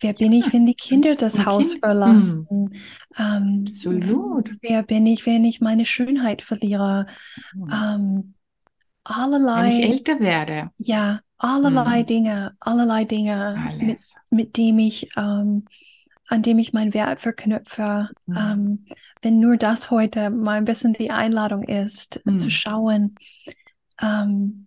wer 0.00 0.12
bin 0.12 0.32
ja. 0.32 0.40
ich, 0.46 0.52
wenn 0.52 0.66
die 0.66 0.74
Kinder 0.74 1.14
das 1.14 1.44
Haus 1.44 1.70
kind. 1.70 1.80
verlassen? 1.80 2.46
Hm. 2.48 2.72
Ähm, 3.18 3.64
Absolut. 3.66 4.50
Wer 4.60 4.82
bin 4.82 5.06
ich, 5.06 5.26
wenn 5.26 5.44
ich 5.44 5.60
meine 5.60 5.84
Schönheit 5.84 6.42
verliere? 6.42 7.06
Hm. 7.52 7.70
Ähm, 7.72 8.34
allerlei. 9.04 9.64
Wenn 9.64 9.80
ich 9.80 9.90
älter 9.90 10.20
werde. 10.20 10.70
Ja, 10.78 11.20
allerlei 11.38 12.00
hm. 12.00 12.06
Dinge, 12.06 12.56
allerlei 12.60 13.04
Dinge, 13.04 13.78
mit, 13.80 13.98
mit 14.30 14.56
dem 14.56 14.78
ich 14.78 15.08
ähm, 15.16 15.64
an 16.28 16.42
dem 16.42 16.58
ich 16.58 16.72
meinen 16.72 16.94
Wert 16.94 17.20
verknüpfe. 17.20 18.10
Mhm. 18.26 18.36
Ähm, 18.36 18.86
wenn 19.22 19.40
nur 19.40 19.56
das 19.56 19.90
heute 19.90 20.30
mal 20.30 20.58
ein 20.58 20.66
bisschen 20.66 20.92
die 20.92 21.10
Einladung 21.10 21.64
ist, 21.64 22.20
mhm. 22.24 22.38
zu 22.38 22.50
schauen, 22.50 23.16
ähm, 24.00 24.66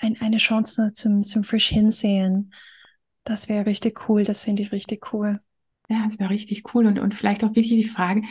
ein, 0.00 0.20
eine 0.20 0.36
Chance 0.38 0.92
zum, 0.94 1.24
zum 1.24 1.42
frisch 1.42 1.68
hinsehen, 1.68 2.54
das 3.24 3.48
wäre 3.48 3.66
richtig 3.66 4.08
cool, 4.08 4.24
das 4.24 4.44
finde 4.44 4.62
ich 4.62 4.72
richtig 4.72 5.12
cool. 5.12 5.40
Ja, 5.88 6.04
das 6.04 6.18
wäre 6.18 6.30
richtig 6.30 6.74
cool 6.74 6.86
und, 6.86 6.98
und 6.98 7.14
vielleicht 7.14 7.42
auch 7.42 7.50
wirklich 7.50 7.68
die 7.68 7.84
Frage 7.84 8.22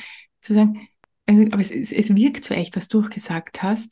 zu 0.41 0.53
sagen, 0.53 0.87
also, 1.25 1.43
aber 1.43 1.59
es, 1.59 1.71
es, 1.71 1.91
es 1.91 2.15
wirkt 2.15 2.45
so 2.45 2.53
echt, 2.53 2.75
was 2.75 2.87
du 2.87 3.01
auch 3.01 3.09
gesagt 3.09 3.61
hast, 3.61 3.91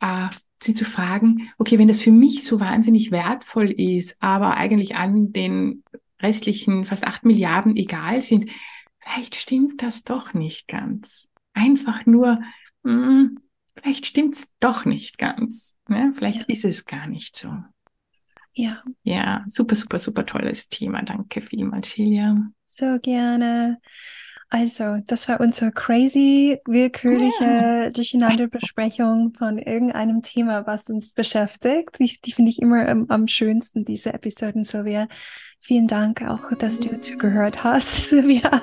äh, 0.00 0.28
sie 0.62 0.74
zu 0.74 0.84
fragen, 0.84 1.50
okay, 1.56 1.78
wenn 1.78 1.88
das 1.88 2.00
für 2.00 2.10
mich 2.10 2.44
so 2.44 2.60
wahnsinnig 2.60 3.10
wertvoll 3.10 3.70
ist, 3.70 4.16
aber 4.20 4.56
eigentlich 4.56 4.96
an 4.96 5.32
den 5.32 5.84
restlichen 6.20 6.84
fast 6.84 7.06
acht 7.06 7.24
Milliarden 7.24 7.76
egal 7.76 8.22
sind, 8.22 8.50
vielleicht 8.98 9.36
stimmt 9.36 9.82
das 9.82 10.04
doch 10.04 10.34
nicht 10.34 10.68
ganz. 10.68 11.28
Einfach 11.52 12.06
nur, 12.06 12.40
mh, 12.82 12.92
hm, 12.92 13.40
vielleicht 13.74 14.06
stimmt 14.06 14.34
es 14.34 14.52
doch 14.60 14.84
nicht 14.84 15.18
ganz. 15.18 15.78
Ne? 15.88 16.12
Vielleicht 16.12 16.40
ja. 16.40 16.44
ist 16.48 16.64
es 16.64 16.84
gar 16.84 17.06
nicht 17.06 17.36
so. 17.36 17.52
Ja. 18.52 18.82
Ja, 19.04 19.44
super, 19.46 19.76
super, 19.76 19.98
super 19.98 20.26
tolles 20.26 20.68
Thema. 20.68 21.02
Danke 21.02 21.40
vielmals, 21.40 21.88
Shelia. 21.88 22.50
So 22.64 22.98
gerne. 23.00 23.80
Also, 24.50 24.96
das 25.06 25.28
war 25.28 25.40
unsere 25.40 25.72
crazy, 25.72 26.58
willkürliche 26.64 27.44
ja. 27.44 27.90
Durcheinanderbesprechung 27.90 29.34
von 29.36 29.58
irgendeinem 29.58 30.22
Thema, 30.22 30.66
was 30.66 30.88
uns 30.88 31.10
beschäftigt. 31.10 31.98
Die, 31.98 32.18
die 32.24 32.32
finde 32.32 32.50
ich 32.50 32.62
immer 32.62 32.88
am, 32.88 33.04
am, 33.08 33.28
schönsten, 33.28 33.84
diese 33.84 34.14
Episoden, 34.14 34.64
Sylvia. 34.64 35.06
Vielen 35.60 35.86
Dank 35.86 36.22
auch, 36.22 36.50
dass 36.58 36.80
du 36.80 36.98
zugehört 36.98 37.62
hast, 37.62 37.92
Sylvia, 38.08 38.62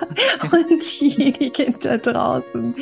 und 0.51 1.01
diejenigen 1.01 1.75
da 1.79 1.97
draußen. 1.97 2.73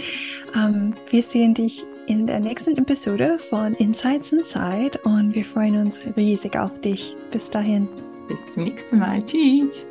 Ähm, 0.56 0.94
wir 1.10 1.24
sehen 1.24 1.54
dich 1.56 1.84
in 2.08 2.26
der 2.26 2.40
nächsten 2.40 2.78
Episode 2.78 3.38
von 3.38 3.74
Insights 3.76 4.32
Inside 4.32 5.00
und 5.04 5.36
wir 5.36 5.44
freuen 5.44 5.78
uns 5.78 6.02
riesig 6.16 6.56
auf 6.56 6.80
dich. 6.80 7.18
Bis 7.32 7.50
dahin. 7.50 7.90
Bis 8.30 8.54
zum 8.54 8.64
nächsten 8.64 9.00
Mal. 9.00 9.26
Tschüss. 9.26 9.86